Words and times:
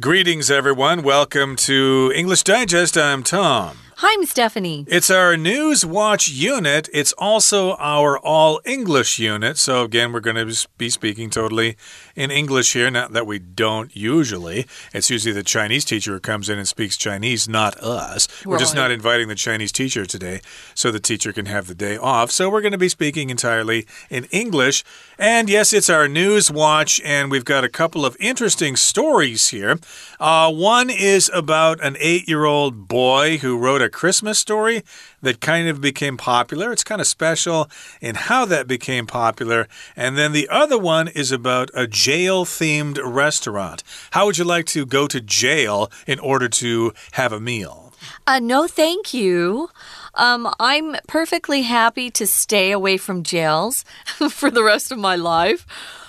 Greetings, 0.00 0.50
everyone. 0.50 1.04
Welcome 1.04 1.54
to 1.54 2.10
English 2.16 2.42
Digest. 2.42 2.98
I'm 2.98 3.22
Tom. 3.22 3.78
Hi, 3.98 4.12
I'm 4.12 4.26
Stephanie. 4.26 4.84
It's 4.88 5.08
our 5.08 5.36
News 5.36 5.86
Watch 5.86 6.28
unit. 6.28 6.88
It's 6.92 7.12
also 7.12 7.76
our 7.76 8.18
All 8.18 8.60
English 8.64 9.20
unit. 9.20 9.56
So, 9.56 9.84
again, 9.84 10.12
we're 10.12 10.18
going 10.18 10.34
to 10.34 10.68
be 10.76 10.90
speaking 10.90 11.30
totally 11.30 11.76
in 12.16 12.32
English 12.32 12.72
here. 12.72 12.90
Not 12.90 13.12
that 13.12 13.24
we 13.24 13.38
don't 13.38 13.94
usually. 13.94 14.66
It's 14.92 15.10
usually 15.10 15.32
the 15.32 15.44
Chinese 15.44 15.84
teacher 15.84 16.10
who 16.10 16.18
comes 16.18 16.48
in 16.48 16.58
and 16.58 16.66
speaks 16.66 16.96
Chinese, 16.96 17.48
not 17.48 17.78
us. 17.78 18.26
We're 18.44 18.58
just 18.58 18.74
not 18.74 18.90
inviting 18.90 19.28
the 19.28 19.36
Chinese 19.36 19.70
teacher 19.70 20.04
today 20.04 20.40
so 20.74 20.90
the 20.90 20.98
teacher 20.98 21.32
can 21.32 21.46
have 21.46 21.68
the 21.68 21.74
day 21.76 21.96
off. 21.96 22.32
So, 22.32 22.50
we're 22.50 22.62
going 22.62 22.72
to 22.72 22.78
be 22.78 22.88
speaking 22.88 23.30
entirely 23.30 23.86
in 24.10 24.24
English. 24.32 24.82
And 25.20 25.48
yes, 25.48 25.72
it's 25.72 25.88
our 25.88 26.08
News 26.08 26.50
Watch, 26.50 27.00
and 27.04 27.30
we've 27.30 27.44
got 27.44 27.62
a 27.62 27.68
couple 27.68 28.04
of 28.04 28.16
interesting 28.18 28.74
stories 28.74 29.48
here. 29.50 29.78
Uh, 30.18 30.52
one 30.52 30.90
is 30.90 31.30
about 31.32 31.80
an 31.80 31.96
eight 32.00 32.28
year 32.28 32.44
old 32.44 32.88
boy 32.88 33.38
who 33.38 33.56
wrote 33.56 33.83
a 33.84 33.90
Christmas 33.90 34.38
story 34.38 34.82
that 35.22 35.40
kind 35.40 35.68
of 35.68 35.80
became 35.80 36.16
popular. 36.16 36.72
It's 36.72 36.84
kind 36.84 37.00
of 37.00 37.06
special 37.06 37.70
in 38.00 38.14
how 38.14 38.44
that 38.46 38.66
became 38.66 39.06
popular. 39.06 39.68
And 39.94 40.18
then 40.18 40.32
the 40.32 40.48
other 40.48 40.78
one 40.78 41.08
is 41.08 41.30
about 41.30 41.70
a 41.74 41.86
jail 41.86 42.44
themed 42.44 42.98
restaurant. 43.02 43.82
How 44.10 44.26
would 44.26 44.38
you 44.38 44.44
like 44.44 44.66
to 44.66 44.84
go 44.84 45.06
to 45.06 45.20
jail 45.20 45.90
in 46.06 46.18
order 46.18 46.48
to 46.48 46.92
have 47.12 47.32
a 47.32 47.40
meal? 47.40 47.92
Uh, 48.26 48.38
no, 48.38 48.66
thank 48.66 49.14
you. 49.14 49.70
Um, 50.14 50.52
I'm 50.60 50.96
perfectly 51.06 51.62
happy 51.62 52.10
to 52.10 52.26
stay 52.26 52.72
away 52.72 52.96
from 52.96 53.22
jails 53.22 53.84
for 54.30 54.50
the 54.50 54.62
rest 54.62 54.92
of 54.92 54.98
my 54.98 55.16
life. 55.16 55.66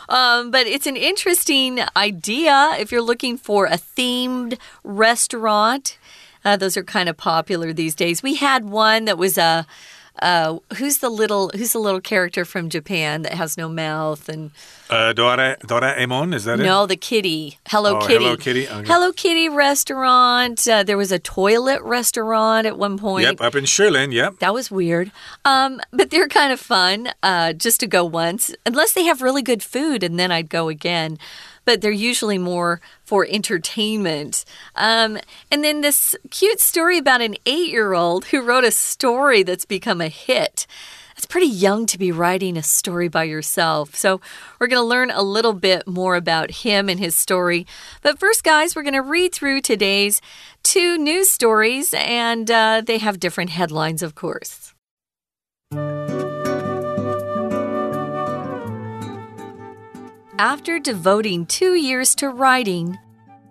Um, 0.08 0.52
but 0.52 0.68
it's 0.68 0.88
an 0.88 0.98
interesting 0.98 1.80
idea 1.96 2.76
if 2.78 2.92
you're 2.92 3.02
looking 3.02 3.38
for 3.38 3.66
a 3.66 3.78
themed 3.78 4.60
restaurant. 4.84 5.98
Uh, 6.46 6.56
those 6.56 6.78
are 6.78 6.84
kind 6.84 7.10
of 7.10 7.18
popular 7.18 7.74
these 7.74 7.96
days. 7.96 8.24
We 8.24 8.36
had 8.36 8.66
one 8.66 9.06
that 9.06 9.18
was 9.18 9.38
a 9.38 9.66
uh, 10.20 10.60
who's 10.78 11.00
the 11.00 11.10
little 11.10 11.50
who's 11.56 11.74
the 11.74 11.80
little 11.80 12.00
character 12.00 12.46
from 12.46 12.70
Japan 12.70 13.24
that 13.24 13.34
has 13.34 13.58
no 13.58 13.68
mouth 13.68 14.30
and 14.30 14.52
uh, 14.90 15.12
Dora 15.14 15.58
Doraemon 15.62 16.34
is 16.34 16.46
that 16.46 16.58
no, 16.58 16.64
it? 16.64 16.68
No, 16.68 16.86
the 16.86 16.96
kitty. 16.96 17.60
Hello 17.68 17.98
oh, 17.98 18.08
Kitty. 18.08 18.24
Hello 18.24 18.38
Kitty. 18.38 18.68
Okay. 18.68 18.88
Hello 18.88 19.12
Kitty 19.12 19.50
restaurant. 19.50 20.66
Uh, 20.68 20.84
there 20.84 20.98
was 20.98 21.12
a 21.12 21.20
toilet 21.20 21.82
restaurant 21.82 22.66
at 22.66 22.78
one 22.78 22.98
point. 22.98 23.24
Yep, 23.24 23.42
up 23.42 23.56
in 23.56 23.66
Shilin. 23.66 24.14
Yep. 24.14 24.40
That 24.40 24.54
was 24.54 24.72
weird. 24.72 25.12
Um, 25.44 25.82
but 25.92 26.12
they're 26.12 26.30
kind 26.30 26.54
of 26.54 26.60
fun. 26.60 27.10
Uh, 27.22 27.52
just 27.52 27.80
to 27.82 27.88
go 27.88 28.06
once, 28.06 28.56
unless 28.66 28.94
they 28.94 29.04
have 29.04 29.22
really 29.22 29.42
good 29.42 29.64
food, 29.64 30.02
and 30.02 30.18
then 30.18 30.32
I'd 30.32 30.50
go 30.50 30.70
again 30.70 31.18
but 31.66 31.82
they're 31.82 31.92
usually 31.92 32.38
more 32.38 32.80
for 33.06 33.26
entertainment. 33.30 34.44
Um, 34.76 35.18
and 35.52 35.64
then 35.64 35.82
this 35.82 36.16
cute 36.32 36.60
story 36.60 36.98
about 36.98 37.22
an 37.22 37.36
eight 37.46 37.70
year 37.70 37.94
old 37.94 38.26
who 38.26 38.42
wrote 38.42 38.64
a 38.64 38.72
story 38.72 39.44
that's 39.44 39.66
become 39.66 40.02
a 40.02 40.10
hit. 40.10 40.68
It's 41.16 41.26
pretty 41.26 41.48
young 41.48 41.86
to 41.86 41.98
be 41.98 42.12
writing 42.12 42.58
a 42.58 42.64
story 42.64 43.08
by 43.08 43.24
yourself. 43.24 43.96
So, 43.96 44.20
we're 44.60 44.68
going 44.68 44.82
to 44.82 44.88
learn 44.88 45.12
a 45.12 45.22
little 45.22 45.54
bit 45.54 45.88
more 45.88 46.18
about 46.18 46.52
him 46.52 46.90
and 46.90 47.00
his 47.00 47.16
story. 47.16 47.66
But 48.02 48.20
first, 48.20 48.44
guys, 48.44 48.76
we're 48.76 48.84
going 48.84 48.96
to 48.96 49.02
read 49.02 49.34
through 49.34 49.62
today's 49.62 50.22
two 50.62 50.98
news 50.98 51.32
stories, 51.32 51.94
and 51.96 52.52
uh, 52.52 52.82
they 52.86 52.98
have 52.98 53.22
different 53.22 53.52
headlines, 53.52 54.04
of 54.04 54.14
course. 54.16 54.75
After 60.38 60.80
devoting 60.80 61.46
two 61.46 61.76
years 61.76 62.14
to 62.16 62.28
writing, 62.28 62.98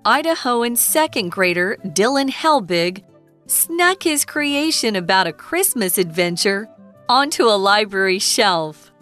Idahoan 0.04 0.76
second 0.76 1.30
grader 1.30 1.78
Dillon 1.94 2.28
Helbig 2.28 3.02
snuck 3.46 4.02
his 4.02 4.26
creation 4.26 4.94
about 4.94 5.26
a 5.26 5.32
Christmas 5.32 5.96
adventure 5.96 6.68
onto 7.08 7.44
a 7.44 7.56
library 7.56 8.18
shelf, 8.18 8.92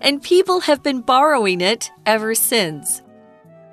and 0.00 0.22
people 0.22 0.60
have 0.60 0.84
been 0.84 1.00
borrowing 1.00 1.60
it 1.60 1.90
ever 2.06 2.36
since. 2.36 3.02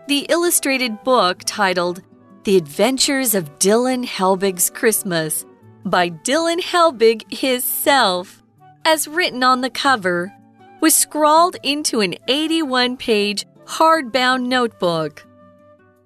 The 0.07 0.25
illustrated 0.29 1.03
book 1.03 1.43
titled 1.45 2.01
The 2.45 2.57
Adventures 2.57 3.35
of 3.35 3.59
Dillon 3.59 4.03
Helbig's 4.03 4.71
Christmas 4.71 5.45
by 5.85 6.09
Dillon 6.09 6.59
Helbig 6.59 7.31
himself, 7.31 8.41
as 8.83 9.07
written 9.07 9.43
on 9.43 9.61
the 9.61 9.69
cover, 9.69 10.33
was 10.81 10.95
scrawled 10.95 11.57
into 11.61 11.99
an 11.99 12.15
81 12.27 12.97
page 12.97 13.45
hardbound 13.69 14.47
notebook. 14.47 15.23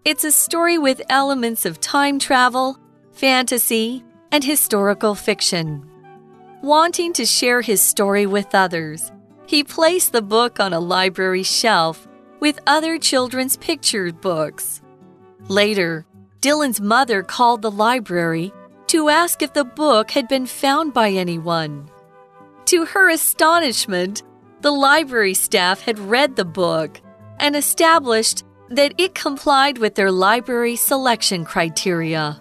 It's 0.03 0.25
a 0.25 0.34
story 0.34 0.78
with 0.78 1.01
elements 1.07 1.66
of 1.66 1.79
time 1.79 2.19
travel, 2.19 2.78
fantasy, 3.13 4.03
and 4.34 4.44
historical 4.44 5.16
fiction. 5.16 5.90
Wanting 6.62 7.13
to 7.13 7.25
share 7.25 7.62
his 7.62 7.81
story 7.81 8.25
with 8.25 8.53
others, 8.53 9.13
he 9.46 9.63
placed 9.63 10.12
the 10.12 10.22
book 10.22 10.59
on 10.59 10.74
a 10.74 10.79
library 10.81 11.44
shelf 11.44 12.06
with 12.41 12.59
other 12.68 13.00
children's 13.00 13.56
picture 13.56 14.12
books. 14.12 14.81
Later, 15.47 16.06
Dillon's 16.41 16.81
mother 16.81 17.24
called 17.24 17.62
the 17.62 17.72
library 17.72 18.51
to 18.88 19.07
ask 19.07 19.41
if 19.41 19.53
the 19.53 19.63
book 19.63 20.12
had 20.12 20.28
been 20.28 20.47
found 20.47 20.94
by 20.94 21.12
anyone. 21.12 21.90
To 22.66 22.84
her 22.88 23.09
astonishment, 23.09 24.22
the 24.59 24.72
library 24.72 25.34
staff 25.34 25.81
had 25.81 25.97
read 25.97 26.35
the 26.35 26.45
book 26.45 27.00
and 27.39 27.55
established 27.55 28.44
that 28.69 28.94
it 28.97 29.16
complied 29.16 29.77
with 29.77 29.95
their 29.95 30.11
library 30.11 30.75
selection 30.75 31.45
criteria. 31.45 32.39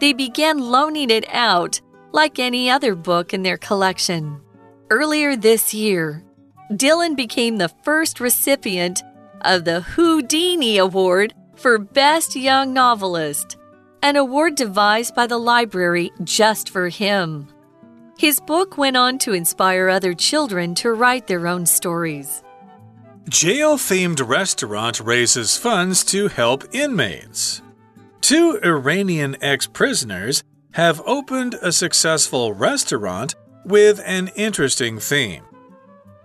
They 0.00 0.12
began 0.12 0.58
loaning 0.58 1.10
it 1.10 1.24
out 1.32 1.80
like 2.12 2.38
any 2.38 2.70
other 2.70 2.94
book 2.94 3.34
in 3.34 3.42
their 3.42 3.56
collection. 3.56 4.40
Earlier 4.90 5.36
this 5.36 5.74
year, 5.74 6.24
Dillon 6.76 7.14
became 7.14 7.56
the 7.56 7.72
first 7.82 8.20
recipient 8.20 9.02
of 9.42 9.64
the 9.64 9.84
Whodini 9.94 10.78
Award 10.78 11.34
for 11.56 11.78
Best 11.78 12.36
Young 12.36 12.72
Novelist, 12.72 13.56
an 14.02 14.16
award 14.16 14.54
devised 14.54 15.14
by 15.14 15.26
the 15.26 15.38
library 15.38 16.12
just 16.22 16.70
for 16.70 16.88
him. 16.88 17.48
His 18.18 18.38
book 18.38 18.78
went 18.78 18.96
on 18.96 19.18
to 19.18 19.32
inspire 19.32 19.88
other 19.88 20.14
children 20.14 20.74
to 20.76 20.92
write 20.92 21.26
their 21.26 21.48
own 21.48 21.66
stories. 21.66 22.43
Jail 23.28 23.78
themed 23.78 24.26
restaurant 24.26 25.00
raises 25.00 25.56
funds 25.56 26.04
to 26.04 26.28
help 26.28 26.62
inmates. 26.72 27.62
Two 28.20 28.60
Iranian 28.62 29.36
ex 29.40 29.66
prisoners 29.66 30.44
have 30.72 31.00
opened 31.06 31.54
a 31.62 31.72
successful 31.72 32.52
restaurant 32.52 33.34
with 33.64 34.00
an 34.04 34.28
interesting 34.36 34.98
theme. 34.98 35.42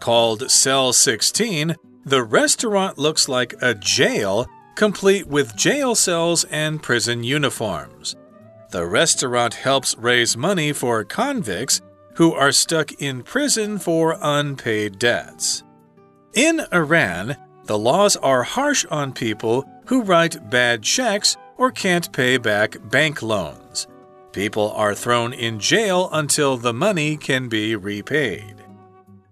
Called 0.02 0.52
Cell 0.52 0.92
16, 0.92 1.76
the 2.04 2.24
restaurant 2.24 2.98
looks 2.98 3.30
like 3.30 3.54
a 3.62 3.74
jail 3.76 4.46
complete 4.76 5.28
with 5.28 5.56
jail 5.56 5.96
cells 5.96 6.44
and 6.46 6.84
prison 6.84 7.24
uniforms. 7.24 8.16
The 8.72 8.86
restaurant 8.86 9.54
helps 9.54 9.98
raise 9.98 10.36
money 10.36 10.74
for 10.74 11.04
convicts 11.04 11.82
who 12.16 12.34
are 12.34 12.52
stuck 12.52 12.92
in 13.02 13.24
prison 13.24 13.78
for 13.78 14.18
unpaid 14.22 15.00
debts. 15.00 15.64
In 16.40 16.62
Iran, 16.72 17.36
the 17.66 17.78
laws 17.78 18.16
are 18.16 18.44
harsh 18.44 18.86
on 18.90 19.12
people 19.12 19.70
who 19.88 20.04
write 20.04 20.50
bad 20.50 20.84
checks 20.84 21.36
or 21.58 21.70
can't 21.70 22.10
pay 22.14 22.38
back 22.38 22.78
bank 22.90 23.22
loans. 23.22 23.88
People 24.32 24.72
are 24.72 24.96
thrown 24.96 25.34
in 25.34 25.60
jail 25.60 26.10
until 26.14 26.56
the 26.56 26.72
money 26.72 27.18
can 27.18 27.50
be 27.50 27.76
repaid. 27.76 28.56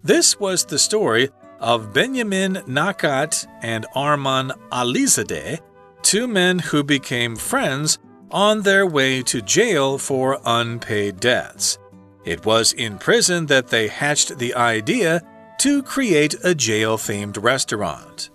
This 0.04 0.38
was 0.38 0.66
the 0.66 0.78
story 0.78 1.30
of 1.62 1.94
Benjamin 1.94 2.56
Nakat 2.68 3.48
and 3.62 3.86
Arman 3.96 4.52
Alizadeh, 4.70 5.62
two 6.02 6.28
men 6.28 6.60
who 6.60 6.84
became 6.84 7.38
friends 7.38 8.00
on 8.32 8.64
their 8.64 8.86
way 8.86 9.24
to 9.24 9.42
jail 9.42 9.98
for 9.98 10.42
unpaid 10.44 11.22
debts. 11.22 11.80
It 12.26 12.46
was 12.46 12.74
in 12.74 12.98
prison 12.98 13.46
that 13.46 13.68
they 13.68 13.88
hatched 13.88 14.38
the 14.40 14.56
idea 14.56 15.22
to 15.60 15.82
create 15.84 16.36
a 16.44 16.54
jail 16.54 16.98
themed 16.98 17.42
restaurant. 17.42 18.30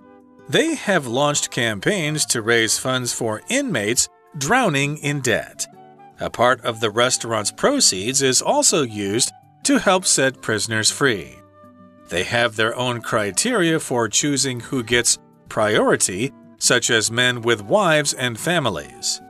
They 0.49 0.75
have 0.75 1.07
launched 1.07 1.51
campaigns 1.51 2.27
to 2.27 2.43
raise 2.43 2.79
funds 2.79 3.13
for 3.13 3.43
inmates 3.49 4.09
drowning 4.37 4.99
in 4.99 5.21
debt. 5.21 5.67
A 6.21 6.31
part 6.31 6.61
of 6.65 6.81
the 6.81 6.91
restaurant's 6.91 7.53
proceeds 7.53 8.23
is 8.23 8.43
also 8.43 8.83
used 8.83 9.33
to 9.65 9.79
help 9.79 10.05
set 10.05 10.43
prisoners 10.43 10.91
free. 10.91 11.37
They 12.09 12.25
have 12.25 12.57
their 12.57 12.77
own 12.77 13.01
criteria 13.01 13.81
for 13.81 14.09
choosing 14.09 14.61
who 14.61 14.83
gets 14.83 15.19
priority, 15.49 16.33
such 16.59 16.91
as 16.91 17.11
men 17.11 17.43
with 17.43 17.63
wives 17.63 18.15
and 18.15 18.39
families. 18.39 19.21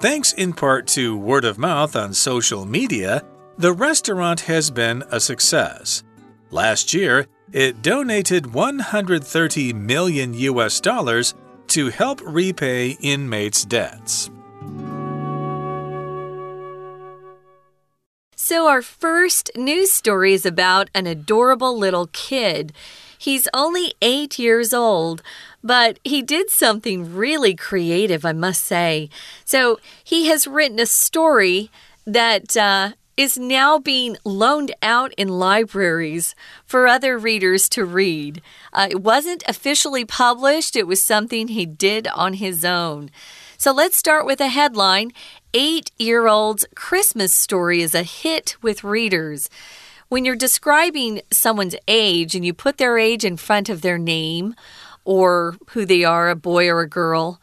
Thanks 0.00 0.32
in 0.32 0.52
part 0.52 0.86
to 0.88 1.16
word 1.16 1.44
of 1.44 1.58
mouth 1.58 1.96
on 1.96 2.12
social 2.14 2.64
media, 2.64 3.22
the 3.56 3.72
restaurant 3.72 4.40
has 4.42 4.70
been 4.70 5.02
a 5.10 5.18
success. 5.18 6.04
Last 6.50 6.94
year, 6.94 7.26
it 7.52 7.82
donated 7.82 8.54
130 8.54 9.72
million 9.74 10.32
US 10.34 10.80
dollars 10.80 11.34
to 11.68 11.90
help 11.90 12.20
repay 12.24 12.96
inmates' 13.02 13.64
debts. 13.66 14.30
So, 18.34 18.66
our 18.66 18.80
first 18.80 19.50
news 19.56 19.92
story 19.92 20.32
is 20.32 20.46
about 20.46 20.88
an 20.94 21.06
adorable 21.06 21.76
little 21.76 22.08
kid. 22.12 22.72
He's 23.18 23.46
only 23.52 23.92
eight 24.00 24.38
years 24.38 24.72
old, 24.72 25.22
but 25.62 25.98
he 26.02 26.22
did 26.22 26.48
something 26.48 27.14
really 27.14 27.54
creative, 27.54 28.24
I 28.24 28.32
must 28.32 28.64
say. 28.64 29.10
So, 29.44 29.80
he 30.02 30.28
has 30.28 30.46
written 30.46 30.78
a 30.78 30.86
story 30.86 31.70
that 32.06 32.56
uh, 32.56 32.92
is 33.18 33.36
now 33.36 33.80
being 33.80 34.16
loaned 34.24 34.72
out 34.80 35.12
in 35.14 35.26
libraries 35.26 36.36
for 36.64 36.86
other 36.86 37.18
readers 37.18 37.68
to 37.68 37.84
read. 37.84 38.40
Uh, 38.72 38.86
it 38.88 39.02
wasn't 39.02 39.42
officially 39.48 40.04
published, 40.04 40.76
it 40.76 40.86
was 40.86 41.02
something 41.02 41.48
he 41.48 41.66
did 41.66 42.06
on 42.08 42.34
his 42.34 42.64
own. 42.64 43.10
So 43.56 43.72
let's 43.72 43.96
start 43.96 44.24
with 44.24 44.40
a 44.40 44.46
headline 44.46 45.12
Eight 45.52 45.90
Year 45.98 46.28
Old's 46.28 46.64
Christmas 46.76 47.32
Story 47.32 47.82
is 47.82 47.92
a 47.92 48.04
hit 48.04 48.56
with 48.62 48.84
readers. 48.84 49.50
When 50.08 50.24
you're 50.24 50.36
describing 50.36 51.20
someone's 51.32 51.74
age 51.88 52.36
and 52.36 52.46
you 52.46 52.54
put 52.54 52.78
their 52.78 52.98
age 52.98 53.24
in 53.24 53.36
front 53.36 53.68
of 53.68 53.82
their 53.82 53.98
name 53.98 54.54
or 55.04 55.56
who 55.70 55.84
they 55.84 56.04
are, 56.04 56.30
a 56.30 56.36
boy 56.36 56.68
or 56.68 56.82
a 56.82 56.88
girl, 56.88 57.40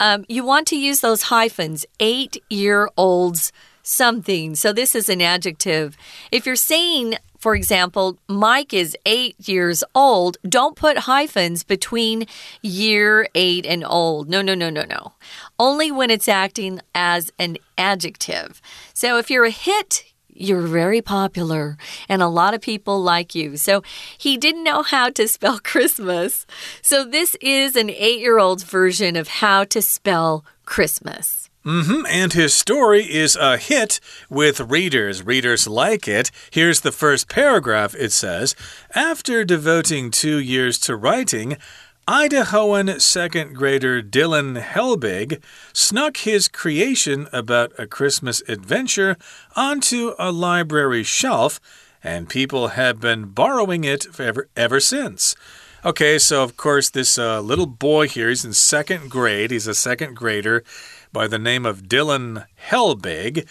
um, 0.00 0.24
you 0.26 0.42
want 0.42 0.66
to 0.68 0.78
use 0.78 1.00
those 1.00 1.24
hyphens, 1.24 1.84
eight 2.00 2.42
year 2.48 2.88
olds 2.96 3.52
something. 3.88 4.54
So 4.54 4.72
this 4.72 4.94
is 4.94 5.08
an 5.08 5.22
adjective. 5.22 5.96
If 6.30 6.44
you're 6.44 6.56
saying, 6.56 7.14
for 7.38 7.54
example, 7.54 8.18
Mike 8.28 8.74
is 8.74 8.96
eight 9.06 9.48
years 9.48 9.82
old, 9.94 10.36
don't 10.46 10.76
put 10.76 10.98
hyphens 10.98 11.62
between 11.62 12.26
year, 12.60 13.28
eight, 13.34 13.64
and 13.64 13.84
old. 13.84 14.28
No, 14.28 14.42
no, 14.42 14.54
no, 14.54 14.68
no, 14.68 14.84
no. 14.84 15.12
Only 15.58 15.90
when 15.90 16.10
it's 16.10 16.28
acting 16.28 16.80
as 16.94 17.32
an 17.38 17.56
adjective. 17.78 18.60
So 18.92 19.18
if 19.18 19.30
you're 19.30 19.46
a 19.46 19.50
hit, 19.50 20.04
you're 20.28 20.66
very 20.66 21.00
popular 21.00 21.76
and 22.08 22.22
a 22.22 22.28
lot 22.28 22.54
of 22.54 22.60
people 22.60 23.02
like 23.02 23.34
you. 23.34 23.56
So 23.56 23.82
he 24.16 24.36
didn't 24.36 24.64
know 24.64 24.82
how 24.82 25.08
to 25.10 25.26
spell 25.26 25.58
Christmas. 25.64 26.46
So 26.82 27.04
this 27.04 27.36
is 27.40 27.74
an 27.74 27.88
eight 27.88 28.20
year 28.20 28.38
old's 28.38 28.64
version 28.64 29.16
of 29.16 29.28
how 29.28 29.64
to 29.64 29.80
spell 29.80 30.44
Christmas. 30.66 31.48
Mm 31.68 31.84
-hmm. 31.84 32.06
And 32.22 32.32
his 32.32 32.54
story 32.54 33.02
is 33.02 33.36
a 33.36 33.58
hit 33.58 34.00
with 34.30 34.70
readers. 34.70 35.22
Readers 35.22 35.66
like 35.66 36.08
it. 36.08 36.30
Here's 36.50 36.80
the 36.80 36.92
first 36.92 37.28
paragraph 37.28 37.94
it 37.94 38.12
says 38.12 38.56
After 38.94 39.44
devoting 39.44 40.10
two 40.10 40.38
years 40.38 40.78
to 40.78 40.96
writing, 40.96 41.58
Idahoan 42.06 42.98
second 43.00 43.54
grader 43.54 44.00
Dillon 44.00 44.56
Helbig 44.56 45.42
snuck 45.74 46.16
his 46.16 46.48
creation 46.48 47.28
about 47.32 47.78
a 47.78 47.86
Christmas 47.86 48.42
adventure 48.48 49.16
onto 49.54 50.14
a 50.18 50.32
library 50.32 51.04
shelf, 51.04 51.60
and 52.02 52.30
people 52.30 52.68
have 52.68 52.98
been 52.98 53.34
borrowing 53.34 53.84
it 53.84 54.06
ever, 54.18 54.48
ever 54.56 54.80
since. 54.80 55.36
Okay, 55.84 56.18
so 56.18 56.42
of 56.42 56.56
course, 56.56 56.90
this 56.90 57.18
uh, 57.18 57.40
little 57.40 57.66
boy 57.66 58.08
here, 58.08 58.30
he's 58.30 58.44
in 58.44 58.54
second 58.54 59.10
grade, 59.10 59.50
he's 59.50 59.68
a 59.68 59.74
second 59.74 60.16
grader 60.16 60.64
by 61.12 61.26
the 61.26 61.38
name 61.38 61.64
of 61.64 61.88
Dillon 61.88 62.44
Helbig 62.66 63.46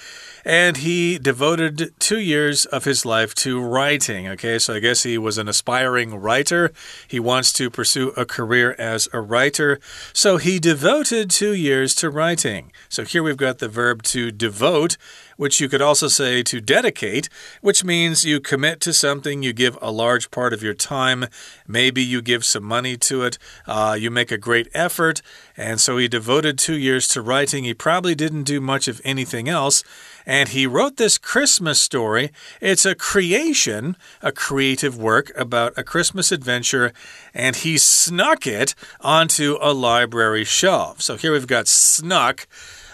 and 0.46 0.78
he 0.78 1.20
devoted 1.20 1.94
two 2.00 2.20
years 2.20 2.66
of 2.66 2.86
his 2.86 3.06
life 3.06 3.36
to 3.36 3.62
writing. 3.62 4.28
Okay, 4.30 4.60
so 4.60 4.76
I 4.76 4.80
guess 4.80 5.04
he 5.04 5.18
was 5.18 5.38
an 5.38 5.50
aspiring 5.50 6.16
writer. 6.16 6.72
He 7.08 7.20
wants 7.20 7.52
to 7.54 7.70
pursue 7.70 8.10
a 8.16 8.26
career 8.26 8.74
as 8.80 9.10
a 9.12 9.20
writer. 9.20 9.80
So 10.14 10.38
he 10.38 10.60
devoted 10.60 11.30
two 11.30 11.54
years 11.54 11.94
to 11.96 12.10
writing. 12.10 12.72
So 12.88 13.04
here 13.04 13.24
we've 13.24 13.36
got 13.36 13.60
the 13.60 13.68
verb 13.68 14.04
to 14.04 14.32
devote 14.32 14.98
which 15.38 15.62
you 15.62 15.70
could 15.70 15.82
also 15.82 16.08
say 16.08 16.44
to 16.44 16.60
dedicate, 16.60 17.30
which 17.62 17.84
means 17.84 18.26
you 18.26 18.40
commit 18.40 18.82
to 18.82 18.92
something, 18.92 19.44
you 19.44 19.54
give 19.54 19.78
a 19.82 19.92
large 19.92 20.30
part 20.32 20.52
of 20.52 20.62
your 20.62 20.74
time, 20.74 21.26
maybe 21.68 22.04
you 22.04 22.22
give 22.22 22.44
some 22.44 22.64
money 22.64 22.98
to 22.98 23.24
it, 23.24 23.38
uh, 23.66 23.96
you 23.98 24.12
make 24.12 24.32
a 24.32 24.38
great 24.38 24.68
effort. 24.74 25.22
And 25.56 25.80
so 25.80 25.98
he 25.98 26.08
devoted 26.08 26.58
two 26.58 26.78
years 26.78 27.08
to 27.10 27.22
writing. 27.22 27.64
He 27.64 27.74
probably 27.74 28.16
didn't 28.16 28.44
do 28.44 28.60
much 28.60 28.88
of 28.88 28.97
anything 29.04 29.48
else. 29.50 29.84
And 30.26 30.50
he 30.50 30.68
wrote 30.68 30.98
this 30.98 31.18
Christmas 31.18 31.82
story. 31.82 32.32
It's 32.60 32.86
a 32.86 32.96
creation, 32.96 33.96
a 34.22 34.32
creative 34.32 34.98
work 34.98 35.32
about 35.38 35.78
a 35.78 35.84
Christmas 35.84 36.32
adventure, 36.32 36.92
and 37.34 37.56
he 37.56 37.78
snuck 37.78 38.46
it 38.46 38.76
onto 39.00 39.58
a 39.62 39.74
library 39.74 40.44
shelf. 40.44 41.02
So 41.02 41.16
here 41.16 41.32
we've 41.32 41.48
got 41.48 41.68
snuck. 41.68 42.48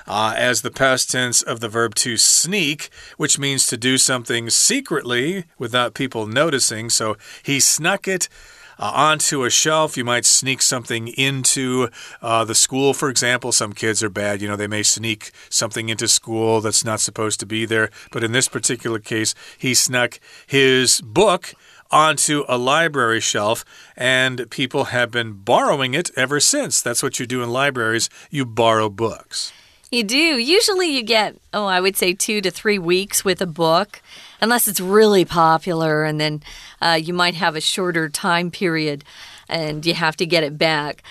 Uh, 0.06 0.34
as 0.36 0.64
the 0.64 0.70
past 0.70 1.10
tense 1.10 1.42
of 1.42 1.62
the 1.62 1.70
verb 1.70 1.96
to 1.96 2.18
sneak, 2.18 2.90
which 3.16 3.40
means 3.40 3.66
to 3.66 3.78
do 3.78 3.98
something 3.98 4.50
secretly 4.50 5.46
without 5.58 5.94
people 5.94 6.28
noticing. 6.28 6.90
So 6.90 7.16
he 7.42 7.62
snuck 7.62 8.06
it 8.06 8.28
uh, 8.80 8.92
onto 8.94 9.44
a 9.44 9.50
shelf. 9.50 9.98
You 9.98 10.04
might 10.04 10.26
sneak 10.26 10.62
something 10.62 11.08
into 11.10 11.90
uh, 12.22 12.46
the 12.46 12.56
school, 12.56 12.94
for 12.94 13.10
example. 13.10 13.52
Some 13.52 13.74
kids 13.74 14.04
are 14.04 14.10
bad. 14.10 14.42
You 14.42 14.48
know, 14.48 14.56
they 14.56 14.68
may 14.68 14.84
sneak 14.84 15.32
something 15.50 15.90
into 15.90 16.08
school 16.08 16.62
that's 16.62 16.84
not 16.84 17.00
supposed 17.00 17.40
to 17.42 17.46
be 17.46 17.66
there. 17.66 17.90
But 18.12 18.24
in 18.24 18.32
this 18.32 18.48
particular 18.48 19.00
case, 19.00 19.36
he 19.58 19.74
snuck 19.74 20.20
his 20.48 21.02
book 21.02 21.54
onto 21.92 22.44
a 22.50 22.58
library 22.58 23.20
shelf, 23.20 23.64
and 23.96 24.50
people 24.50 24.86
have 24.86 25.12
been 25.12 25.34
borrowing 25.34 25.94
it 25.94 26.10
ever 26.18 26.40
since. 26.40 26.82
That's 26.82 27.04
what 27.04 27.20
you 27.20 27.28
do 27.28 27.44
in 27.44 27.50
libraries 27.50 28.10
you 28.32 28.46
borrow 28.46 28.90
books. 28.90 29.54
You 29.92 30.04
do. 30.04 30.18
Usually 30.18 30.88
you 30.88 31.04
get, 31.04 31.36
oh, 31.54 31.68
I 31.68 31.80
would 31.80 31.96
say 31.96 32.14
two 32.14 32.42
to 32.42 32.50
three 32.50 32.80
weeks 32.80 33.24
with 33.24 33.40
a 33.44 33.46
book, 33.46 34.02
unless 34.44 34.68
it's 34.68 34.82
really 34.82 35.24
popular, 35.24 36.04
and 36.04 36.20
then 36.20 36.44
uh, 36.82 37.00
you 37.02 37.14
might 37.14 37.34
have 37.34 37.56
a 37.56 37.62
shorter 37.62 38.10
time 38.10 38.52
period 38.52 39.06
and 39.48 39.86
you 39.86 39.94
have 39.94 40.18
to 40.18 40.26
get 40.26 40.44
it 40.44 40.58
back. 40.58 41.02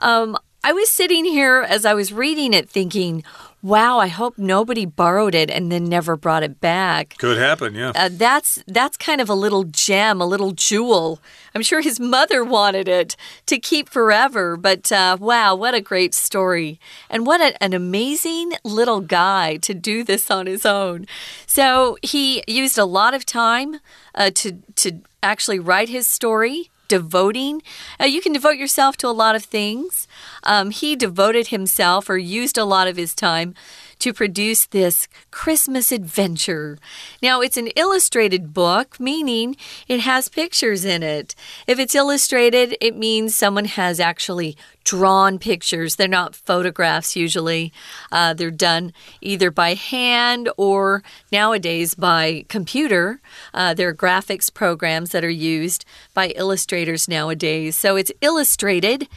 Um, 0.00 0.36
I 0.64 0.72
was 0.72 0.90
sitting 0.90 1.24
here 1.24 1.64
as 1.68 1.84
I 1.84 1.94
was 1.94 2.12
reading 2.12 2.52
it 2.52 2.68
thinking, 2.68 3.22
wow, 3.62 3.98
I 3.98 4.08
hope 4.08 4.38
nobody 4.38 4.86
borrowed 4.86 5.34
it 5.34 5.50
and 5.50 5.70
then 5.70 5.84
never 5.84 6.16
brought 6.16 6.42
it 6.42 6.60
back. 6.60 7.16
Could 7.18 7.38
happen, 7.38 7.74
yeah. 7.74 7.92
Uh, 7.94 8.08
that's 8.10 8.62
that's 8.66 8.96
kind 8.96 9.20
of 9.20 9.28
a 9.28 9.34
little 9.34 9.64
gem, 9.64 10.20
a 10.20 10.26
little 10.26 10.52
jewel. 10.52 11.20
I'm 11.54 11.62
sure 11.62 11.80
his 11.80 12.00
mother 12.00 12.44
wanted 12.44 12.88
it 12.88 13.16
to 13.46 13.58
keep 13.58 13.88
forever, 13.88 14.56
but 14.56 14.90
uh, 14.92 15.16
wow, 15.20 15.54
what 15.54 15.74
a 15.74 15.80
great 15.80 16.14
story. 16.14 16.78
And 17.08 17.26
what 17.26 17.40
a, 17.40 17.60
an 17.62 17.72
amazing 17.72 18.52
little 18.64 19.00
guy 19.00 19.56
to 19.58 19.74
do 19.74 20.04
this 20.04 20.30
on 20.30 20.46
his 20.46 20.64
own. 20.64 21.06
So 21.46 21.98
he 22.02 22.42
used 22.46 22.78
a 22.78 22.84
lot 22.84 23.14
of 23.14 23.26
time 23.26 23.80
uh, 24.14 24.30
to, 24.34 24.58
to 24.76 25.00
actually 25.22 25.58
write 25.58 25.88
his 25.88 26.08
story 26.08 26.70
devoting. 26.90 27.62
Uh, 27.98 28.04
you 28.04 28.20
can 28.20 28.34
devote 28.34 28.58
yourself 28.58 28.96
to 28.98 29.08
a 29.08 29.20
lot 29.22 29.36
of 29.36 29.44
things. 29.44 30.06
Um, 30.42 30.70
he 30.72 30.96
devoted 30.96 31.46
himself 31.46 32.10
or 32.10 32.18
used 32.18 32.58
a 32.58 32.64
lot 32.64 32.88
of 32.88 32.96
his 32.98 33.14
time 33.14 33.54
to 34.00 34.12
produce 34.12 34.66
this 34.66 35.08
Christmas 35.30 35.92
adventure. 35.92 36.78
Now, 37.22 37.40
it's 37.40 37.56
an 37.56 37.68
illustrated 37.76 38.52
book, 38.52 38.98
meaning 38.98 39.56
it 39.86 40.00
has 40.00 40.28
pictures 40.28 40.84
in 40.84 41.02
it. 41.02 41.34
If 41.66 41.78
it's 41.78 41.94
illustrated, 41.94 42.76
it 42.80 42.96
means 42.96 43.34
someone 43.34 43.66
has 43.66 44.00
actually 44.00 44.56
drawn 44.84 45.38
pictures. 45.38 45.96
They're 45.96 46.08
not 46.08 46.34
photographs 46.34 47.16
usually. 47.16 47.72
Uh, 48.10 48.34
they're 48.34 48.50
done 48.50 48.92
either 49.20 49.50
by 49.50 49.74
hand 49.74 50.48
or 50.56 51.02
nowadays 51.30 51.94
by 51.94 52.44
computer. 52.48 53.20
Uh, 53.52 53.74
there 53.74 53.88
are 53.88 53.94
graphics 53.94 54.52
programs 54.52 55.10
that 55.10 55.24
are 55.24 55.30
used 55.30 55.84
by 56.14 56.28
illustrators 56.30 57.08
nowadays. 57.08 57.76
So 57.76 57.96
it's 57.96 58.12
illustrated, 58.20 59.08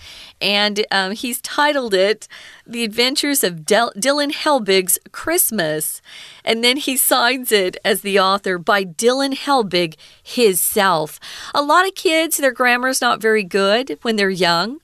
and 0.42 0.86
um, 0.92 1.14
he's 1.14 1.42
titled 1.42 1.94
it 1.94 2.28
The 2.68 2.84
Adventures 2.84 3.44
of 3.44 3.66
Del 3.66 3.92
Dillon 3.98 4.32
Helbig's 4.32 5.00
Christmas. 5.12 6.02
And 6.46 6.64
then 6.64 6.78
he 6.78 6.98
signs 6.98 7.52
it 7.52 7.78
as 7.86 8.02
the 8.02 8.20
author 8.20 8.58
by 8.58 8.84
Dillon 8.84 9.34
Helbig 9.34 9.96
himself. 10.22 11.20
A 11.56 11.62
lot 11.62 11.88
of 11.88 11.96
kids, 11.96 12.38
their 12.38 12.52
grammar's 12.52 13.02
not 13.02 13.22
very 13.22 13.44
good 13.44 13.98
when 14.02 14.18
they're 14.18 14.30
young. 14.30 14.80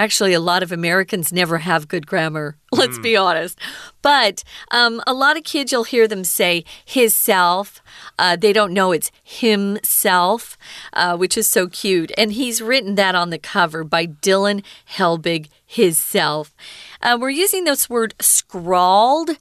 Actually, 0.00 0.32
a 0.32 0.40
lot 0.40 0.62
of 0.62 0.72
Americans 0.72 1.30
never 1.30 1.58
have 1.58 1.86
good 1.86 2.06
grammar, 2.06 2.56
let's 2.72 2.98
mm. 2.98 3.02
be 3.02 3.16
honest. 3.18 3.60
But 4.00 4.42
um, 4.70 5.02
a 5.06 5.12
lot 5.12 5.36
of 5.36 5.44
kids, 5.44 5.72
you'll 5.72 5.84
hear 5.84 6.08
them 6.08 6.24
say 6.24 6.64
his 6.82 7.14
self. 7.14 7.82
Uh, 8.18 8.34
they 8.34 8.54
don't 8.54 8.72
know 8.72 8.92
it's 8.92 9.10
himself, 9.22 10.56
uh, 10.94 11.18
which 11.18 11.36
is 11.36 11.48
so 11.48 11.68
cute. 11.68 12.12
And 12.16 12.32
he's 12.32 12.62
written 12.62 12.94
that 12.94 13.14
on 13.14 13.28
the 13.28 13.38
cover 13.38 13.84
by 13.84 14.06
Dillon 14.06 14.62
Helbig 14.90 15.50
himself. 15.66 16.54
Uh, 17.02 17.18
we're 17.20 17.28
using 17.28 17.64
this 17.64 17.90
word 17.90 18.14
scrawled 18.22 19.32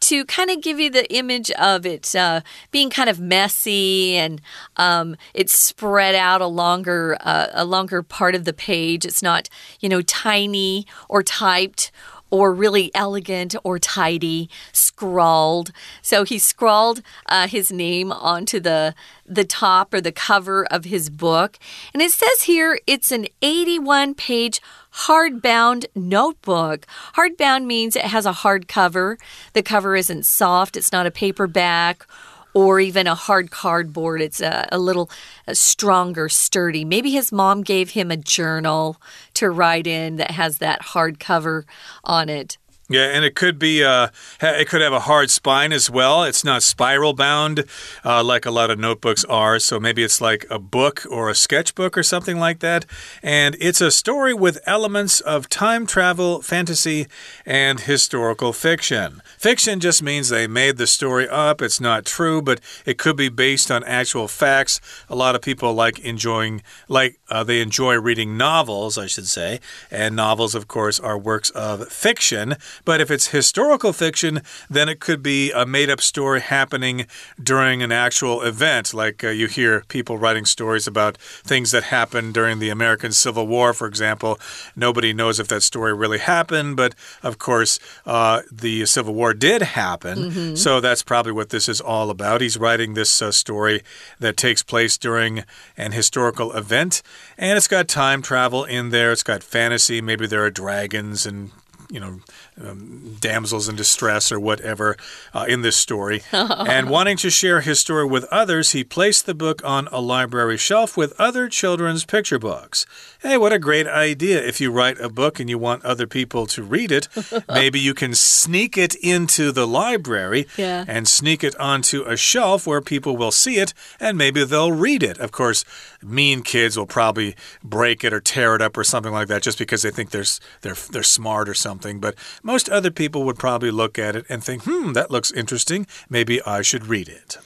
to 0.00 0.24
kind 0.24 0.50
of 0.50 0.60
give 0.60 0.80
you 0.80 0.90
the 0.90 1.12
image 1.12 1.50
of 1.52 1.84
it 1.84 2.14
uh, 2.14 2.40
being 2.70 2.90
kind 2.90 3.10
of 3.10 3.20
messy 3.20 4.16
and 4.16 4.40
um, 4.76 5.16
it's 5.34 5.54
spread 5.54 6.14
out 6.14 6.40
a 6.40 6.46
longer 6.46 7.16
uh, 7.20 7.48
a 7.52 7.64
longer 7.64 8.02
part 8.02 8.34
of 8.34 8.44
the 8.44 8.52
page. 8.52 9.04
It's 9.04 9.22
not 9.22 9.48
you 9.80 9.88
know 9.88 10.02
tiny 10.02 10.86
or 11.08 11.22
typed 11.22 11.92
or 12.30 12.52
really 12.52 12.90
elegant 12.94 13.54
or 13.64 13.78
tidy, 13.78 14.48
scrawled. 14.72 15.72
So 16.02 16.24
he 16.24 16.38
scrawled 16.38 17.02
uh, 17.26 17.48
his 17.48 17.70
name 17.72 18.12
onto 18.12 18.60
the 18.60 18.94
the 19.26 19.44
top 19.44 19.94
or 19.94 20.00
the 20.00 20.10
cover 20.10 20.66
of 20.72 20.84
his 20.84 21.08
book, 21.08 21.58
and 21.94 22.02
it 22.02 22.10
says 22.10 22.42
here 22.42 22.80
it's 22.86 23.12
an 23.12 23.26
81 23.42 24.14
page 24.14 24.60
hardbound 24.92 25.86
notebook. 25.94 26.86
Hardbound 27.14 27.66
means 27.66 27.94
it 27.94 28.06
has 28.06 28.26
a 28.26 28.32
hard 28.32 28.66
cover. 28.66 29.18
The 29.52 29.62
cover 29.62 29.94
isn't 29.94 30.26
soft. 30.26 30.76
It's 30.76 30.92
not 30.92 31.06
a 31.06 31.10
paperback 31.10 32.06
or 32.54 32.80
even 32.80 33.06
a 33.06 33.14
hard 33.14 33.50
cardboard. 33.50 34.20
It's 34.20 34.40
a, 34.40 34.68
a 34.72 34.78
little 34.78 35.10
a 35.46 35.54
stronger, 35.54 36.28
sturdy. 36.28 36.84
Maybe 36.84 37.10
his 37.10 37.32
mom 37.32 37.62
gave 37.62 37.90
him 37.90 38.10
a 38.10 38.16
journal 38.16 39.00
to 39.34 39.50
write 39.50 39.86
in 39.86 40.16
that 40.16 40.32
has 40.32 40.58
that 40.58 40.82
hard 40.82 41.18
cover 41.18 41.66
on 42.04 42.28
it. 42.28 42.58
Yeah, 42.90 43.04
and 43.04 43.24
it 43.24 43.36
could 43.36 43.56
be 43.56 43.84
uh, 43.84 44.08
it 44.40 44.68
could 44.68 44.80
have 44.80 44.92
a 44.92 45.00
hard 45.00 45.30
spine 45.30 45.72
as 45.72 45.88
well. 45.88 46.24
It's 46.24 46.42
not 46.42 46.64
spiral 46.64 47.12
bound 47.12 47.64
uh, 48.04 48.24
like 48.24 48.44
a 48.44 48.50
lot 48.50 48.68
of 48.68 48.80
notebooks 48.80 49.24
are. 49.26 49.60
So 49.60 49.78
maybe 49.78 50.02
it's 50.02 50.20
like 50.20 50.44
a 50.50 50.58
book 50.58 51.06
or 51.08 51.30
a 51.30 51.34
sketchbook 51.36 51.96
or 51.96 52.02
something 52.02 52.40
like 52.40 52.58
that. 52.58 52.86
And 53.22 53.56
it's 53.60 53.80
a 53.80 53.92
story 53.92 54.34
with 54.34 54.58
elements 54.66 55.20
of 55.20 55.48
time 55.48 55.86
travel, 55.86 56.42
fantasy, 56.42 57.06
and 57.46 57.78
historical 57.78 58.52
fiction. 58.52 59.22
Fiction 59.38 59.78
just 59.78 60.02
means 60.02 60.28
they 60.28 60.48
made 60.48 60.76
the 60.76 60.88
story 60.88 61.28
up. 61.28 61.62
It's 61.62 61.80
not 61.80 62.04
true, 62.04 62.42
but 62.42 62.60
it 62.84 62.98
could 62.98 63.16
be 63.16 63.28
based 63.28 63.70
on 63.70 63.84
actual 63.84 64.26
facts. 64.26 64.80
A 65.08 65.14
lot 65.14 65.36
of 65.36 65.42
people 65.42 65.74
like 65.74 66.00
enjoying 66.00 66.60
like 66.88 67.20
uh, 67.28 67.44
they 67.44 67.60
enjoy 67.60 68.00
reading 68.00 68.36
novels, 68.36 68.98
I 68.98 69.06
should 69.06 69.28
say, 69.28 69.60
and 69.92 70.16
novels, 70.16 70.56
of 70.56 70.66
course, 70.66 70.98
are 70.98 71.16
works 71.16 71.50
of 71.50 71.86
fiction. 71.86 72.56
But 72.84 73.00
if 73.00 73.10
it's 73.10 73.28
historical 73.28 73.92
fiction, 73.92 74.42
then 74.68 74.88
it 74.88 75.00
could 75.00 75.22
be 75.22 75.50
a 75.52 75.66
made 75.66 75.90
up 75.90 76.00
story 76.00 76.40
happening 76.40 77.06
during 77.42 77.82
an 77.82 77.92
actual 77.92 78.42
event. 78.42 78.94
Like 78.94 79.24
uh, 79.24 79.28
you 79.28 79.46
hear 79.46 79.84
people 79.88 80.18
writing 80.18 80.44
stories 80.44 80.86
about 80.86 81.16
things 81.18 81.70
that 81.70 81.84
happened 81.84 82.34
during 82.34 82.58
the 82.58 82.70
American 82.70 83.12
Civil 83.12 83.46
War, 83.46 83.72
for 83.72 83.86
example. 83.86 84.38
Nobody 84.76 85.12
knows 85.12 85.40
if 85.40 85.48
that 85.48 85.62
story 85.62 85.94
really 85.94 86.18
happened, 86.18 86.76
but 86.76 86.94
of 87.22 87.38
course, 87.38 87.78
uh, 88.06 88.42
the 88.50 88.86
Civil 88.86 89.14
War 89.14 89.34
did 89.34 89.62
happen. 89.62 90.18
Mm 90.18 90.30
-hmm. 90.30 90.56
So 90.56 90.80
that's 90.80 91.02
probably 91.02 91.32
what 91.32 91.48
this 91.48 91.68
is 91.68 91.80
all 91.80 92.10
about. 92.10 92.40
He's 92.40 92.56
writing 92.56 92.94
this 92.94 93.22
uh, 93.22 93.30
story 93.30 93.82
that 94.20 94.36
takes 94.36 94.62
place 94.62 94.98
during 94.98 95.44
an 95.76 95.92
historical 95.92 96.56
event, 96.56 97.02
and 97.38 97.58
it's 97.58 97.68
got 97.68 97.88
time 97.88 98.22
travel 98.22 98.64
in 98.64 98.90
there, 98.90 99.12
it's 99.12 99.22
got 99.22 99.44
fantasy. 99.44 100.00
Maybe 100.00 100.26
there 100.26 100.42
are 100.42 100.50
dragons 100.50 101.26
and 101.26 101.50
you 101.90 102.00
know, 102.00 102.20
um, 102.64 103.16
damsels 103.20 103.68
in 103.68 103.76
distress 103.76 104.32
or 104.32 104.40
whatever 104.40 104.96
uh, 105.34 105.46
in 105.48 105.62
this 105.62 105.76
story. 105.76 106.22
and 106.32 106.90
wanting 106.90 107.16
to 107.18 107.30
share 107.30 107.60
his 107.60 107.78
story 107.80 108.06
with 108.06 108.24
others, 108.24 108.72
he 108.72 108.84
placed 108.84 109.26
the 109.26 109.34
book 109.34 109.62
on 109.64 109.88
a 109.88 110.00
library 110.00 110.56
shelf 110.56 110.96
with 110.96 111.18
other 111.18 111.48
children's 111.48 112.04
picture 112.04 112.38
books. 112.38 112.86
Hey, 113.20 113.36
what 113.36 113.52
a 113.52 113.58
great 113.58 113.86
idea. 113.86 114.42
If 114.42 114.60
you 114.60 114.70
write 114.70 114.98
a 115.00 115.08
book 115.08 115.38
and 115.40 115.50
you 115.50 115.58
want 115.58 115.84
other 115.84 116.06
people 116.06 116.46
to 116.46 116.62
read 116.62 116.90
it, 116.90 117.08
maybe 117.48 117.78
you 117.78 117.94
can 117.94 118.14
sneak 118.14 118.78
it 118.78 118.94
into 118.96 119.52
the 119.52 119.66
library 119.66 120.46
yeah. 120.56 120.84
and 120.88 121.06
sneak 121.06 121.44
it 121.44 121.58
onto 121.60 122.02
a 122.02 122.16
shelf 122.16 122.66
where 122.66 122.80
people 122.80 123.16
will 123.16 123.30
see 123.30 123.56
it 123.58 123.74
and 123.98 124.16
maybe 124.16 124.44
they'll 124.44 124.72
read 124.72 125.02
it. 125.02 125.18
Of 125.18 125.32
course, 125.32 125.64
mean 126.02 126.42
kids 126.42 126.76
will 126.76 126.86
probably 126.86 127.36
break 127.62 128.04
it 128.04 128.12
or 128.12 128.20
tear 128.20 128.54
it 128.54 128.62
up 128.62 128.76
or 128.76 128.84
something 128.84 129.12
like 129.12 129.28
that 129.28 129.42
just 129.42 129.58
because 129.58 129.82
they 129.82 129.90
think 129.90 130.10
they're, 130.10 130.24
they're, 130.62 130.76
they're 130.90 131.02
smart 131.02 131.48
or 131.48 131.54
something. 131.54 132.00
But 132.00 132.14
most 132.42 132.68
other 132.68 132.90
people 132.90 133.24
would 133.24 133.38
probably 133.38 133.70
look 133.70 133.98
at 133.98 134.16
it 134.16 134.26
and 134.28 134.42
think, 134.42 134.64
hmm, 134.64 134.92
that 134.92 135.10
looks 135.10 135.30
interesting. 135.30 135.86
Maybe 136.08 136.42
I 136.42 136.62
should 136.62 136.86
read 136.86 137.08
it. 137.08 137.38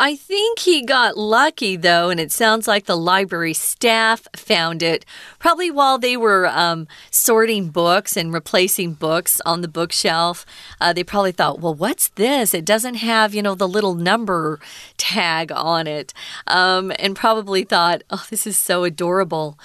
I 0.00 0.14
think 0.14 0.60
he 0.60 0.82
got 0.82 1.18
lucky, 1.18 1.74
though, 1.74 2.08
and 2.08 2.20
it 2.20 2.30
sounds 2.30 2.68
like 2.68 2.84
the 2.84 2.96
library 2.96 3.52
staff 3.52 4.28
found 4.36 4.80
it 4.80 5.04
probably 5.40 5.72
while 5.72 5.98
they 5.98 6.16
were 6.16 6.46
um, 6.46 6.86
sorting 7.10 7.70
books 7.70 8.16
and 8.16 8.32
replacing 8.32 8.94
books 8.94 9.40
on 9.44 9.60
the 9.60 9.66
bookshelf. 9.66 10.46
Uh, 10.80 10.92
they 10.92 11.02
probably 11.02 11.32
thought, 11.32 11.58
well, 11.58 11.74
what's 11.74 12.10
this? 12.10 12.54
It 12.54 12.64
doesn't 12.64 12.94
have, 12.94 13.34
you 13.34 13.42
know, 13.42 13.56
the 13.56 13.66
little 13.66 13.96
number 13.96 14.60
tag 14.98 15.50
on 15.50 15.88
it. 15.88 16.14
Um, 16.46 16.92
and 17.00 17.16
probably 17.16 17.64
thought, 17.64 18.04
oh, 18.08 18.24
this 18.30 18.46
is 18.46 18.56
so 18.56 18.84
adorable. 18.84 19.58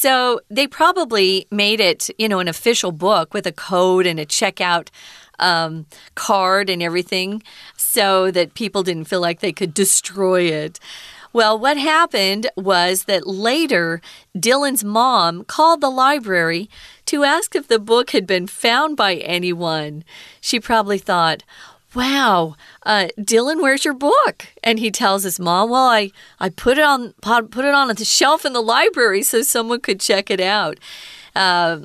So 0.00 0.40
they 0.48 0.66
probably 0.66 1.46
made 1.50 1.78
it, 1.78 2.08
you 2.16 2.26
know, 2.26 2.38
an 2.38 2.48
official 2.48 2.90
book 2.90 3.34
with 3.34 3.46
a 3.46 3.52
code 3.52 4.06
and 4.06 4.18
a 4.18 4.24
checkout 4.24 4.88
um, 5.38 5.84
card 6.14 6.70
and 6.70 6.82
everything 6.82 7.42
so 7.76 8.30
that 8.30 8.54
people 8.54 8.82
didn't 8.82 9.08
feel 9.08 9.20
like 9.20 9.40
they 9.40 9.52
could 9.52 9.74
destroy 9.74 10.44
it. 10.44 10.80
Well, 11.34 11.58
what 11.58 11.76
happened 11.76 12.48
was 12.56 13.04
that 13.04 13.26
later, 13.26 14.00
Dillon's 14.34 14.82
mom 14.82 15.44
called 15.44 15.82
the 15.82 15.90
library 15.90 16.70
to 17.04 17.22
ask 17.22 17.54
if 17.54 17.68
the 17.68 17.78
book 17.78 18.12
had 18.12 18.26
been 18.26 18.46
found 18.46 18.96
by 18.96 19.16
anyone. 19.16 20.02
She 20.40 20.60
probably 20.60 20.96
thought, 20.96 21.42
Wow, 21.94 22.54
uh, 22.84 23.08
Dillon, 23.22 23.60
where's 23.60 23.84
your 23.84 23.94
book? 23.94 24.46
And 24.62 24.78
he 24.78 24.90
tells 24.92 25.24
his 25.24 25.40
mom, 25.40 25.70
"Well, 25.70 25.86
I 25.86 26.12
I 26.38 26.48
put 26.48 26.78
it 26.78 26.84
on 26.84 27.14
put 27.20 27.64
it 27.64 27.74
on 27.74 27.88
the 27.88 28.04
shelf 28.04 28.44
in 28.44 28.52
the 28.52 28.62
library 28.62 29.22
so 29.22 29.42
someone 29.42 29.80
could 29.80 29.98
check 29.98 30.30
it 30.30 30.40
out." 30.40 30.78
Uh, 31.34 31.80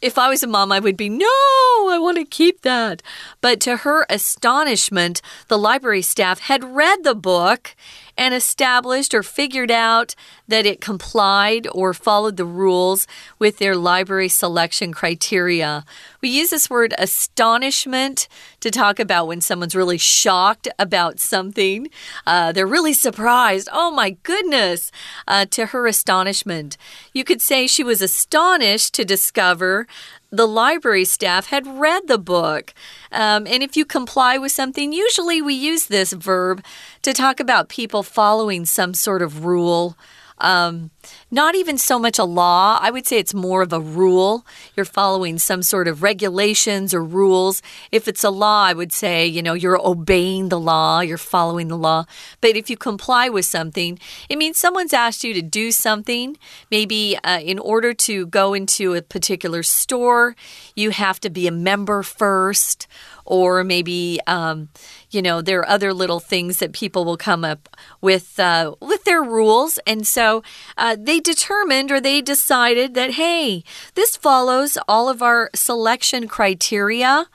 if 0.00 0.18
I 0.18 0.28
was 0.28 0.42
a 0.42 0.46
mom, 0.46 0.72
I 0.72 0.78
would 0.78 0.96
be, 0.96 1.08
no, 1.08 1.26
I 1.26 1.98
want 1.98 2.18
to 2.18 2.24
keep 2.24 2.62
that. 2.62 3.02
But 3.40 3.60
to 3.60 3.78
her 3.78 4.06
astonishment, 4.08 5.20
the 5.48 5.58
library 5.58 6.02
staff 6.02 6.40
had 6.40 6.62
read 6.64 7.02
the 7.02 7.14
book 7.14 7.74
and 8.20 8.34
established 8.34 9.14
or 9.14 9.22
figured 9.22 9.70
out 9.70 10.14
that 10.46 10.66
it 10.66 10.78
complied 10.78 11.66
or 11.72 11.94
followed 11.94 12.36
the 12.36 12.44
rules 12.44 13.06
with 13.38 13.56
their 13.56 13.74
library 13.74 14.28
selection 14.28 14.92
criteria. 14.92 15.86
We 16.20 16.28
use 16.28 16.50
this 16.50 16.68
word 16.68 16.92
astonishment 16.98 18.28
to 18.60 18.70
talk 18.70 19.00
about 19.00 19.26
when 19.26 19.40
someone's 19.40 19.74
really 19.74 19.96
shocked 19.96 20.68
about 20.78 21.18
something. 21.18 21.88
Uh, 22.26 22.52
they're 22.52 22.66
really 22.66 22.92
surprised. 22.92 23.70
Oh 23.72 23.90
my 23.90 24.10
goodness! 24.22 24.92
Uh, 25.26 25.46
to 25.46 25.66
her 25.66 25.86
astonishment. 25.86 26.76
You 27.14 27.24
could 27.24 27.40
say 27.40 27.66
she 27.66 27.82
was 27.82 28.02
astonished 28.02 28.92
to 28.94 29.04
discover 29.06 29.86
the 30.30 30.46
library 30.46 31.04
staff 31.04 31.46
had 31.46 31.66
read 31.66 32.06
the 32.06 32.18
book. 32.18 32.72
Um, 33.12 33.46
and 33.46 33.62
if 33.62 33.76
you 33.76 33.84
comply 33.84 34.38
with 34.38 34.52
something, 34.52 34.92
usually 34.92 35.42
we 35.42 35.54
use 35.54 35.86
this 35.86 36.12
verb 36.12 36.64
to 37.02 37.12
talk 37.12 37.40
about 37.40 37.68
people 37.68 38.02
following 38.02 38.64
some 38.64 38.94
sort 38.94 39.22
of 39.22 39.44
rule 39.44 39.96
um, 40.40 40.90
not 41.30 41.54
even 41.54 41.78
so 41.78 41.98
much 41.98 42.18
a 42.18 42.24
law. 42.24 42.78
I 42.80 42.90
would 42.90 43.06
say 43.06 43.18
it's 43.18 43.34
more 43.34 43.62
of 43.62 43.72
a 43.72 43.80
rule. 43.80 44.44
You're 44.76 44.84
following 44.84 45.38
some 45.38 45.62
sort 45.62 45.88
of 45.88 46.02
regulations 46.02 46.92
or 46.92 47.04
rules. 47.04 47.62
If 47.92 48.08
it's 48.08 48.24
a 48.24 48.30
law, 48.30 48.64
I 48.64 48.72
would 48.72 48.92
say, 48.92 49.26
you 49.26 49.42
know, 49.42 49.54
you're 49.54 49.80
obeying 49.80 50.48
the 50.48 50.60
law, 50.60 51.00
you're 51.00 51.18
following 51.18 51.68
the 51.68 51.78
law. 51.78 52.04
But 52.40 52.56
if 52.56 52.68
you 52.68 52.76
comply 52.76 53.28
with 53.28 53.44
something, 53.44 53.98
it 54.28 54.36
means 54.36 54.58
someone's 54.58 54.92
asked 54.92 55.24
you 55.24 55.34
to 55.34 55.42
do 55.42 55.72
something. 55.72 56.36
Maybe 56.70 57.16
uh, 57.22 57.40
in 57.40 57.58
order 57.58 57.94
to 57.94 58.26
go 58.26 58.54
into 58.54 58.94
a 58.94 59.02
particular 59.02 59.62
store, 59.62 60.36
you 60.74 60.90
have 60.90 61.20
to 61.20 61.30
be 61.30 61.46
a 61.46 61.52
member 61.52 62.02
first 62.02 62.86
or 63.30 63.62
maybe 63.62 64.18
um, 64.26 64.68
you 65.10 65.22
know 65.22 65.40
there 65.40 65.60
are 65.60 65.68
other 65.68 65.94
little 65.94 66.18
things 66.18 66.58
that 66.58 66.72
people 66.72 67.04
will 67.04 67.16
come 67.16 67.44
up 67.44 67.68
with 68.00 68.38
uh, 68.38 68.74
with 68.80 69.04
their 69.04 69.22
rules, 69.22 69.78
and 69.86 70.06
so 70.06 70.42
uh, 70.76 70.96
they 70.98 71.20
determined 71.20 71.92
or 71.92 72.00
they 72.00 72.20
decided 72.20 72.94
that 72.94 73.12
hey, 73.12 73.62
this 73.94 74.16
follows 74.16 74.76
all 74.88 75.08
of 75.08 75.22
our 75.22 75.48
selection 75.54 76.26
criteria. 76.26 77.26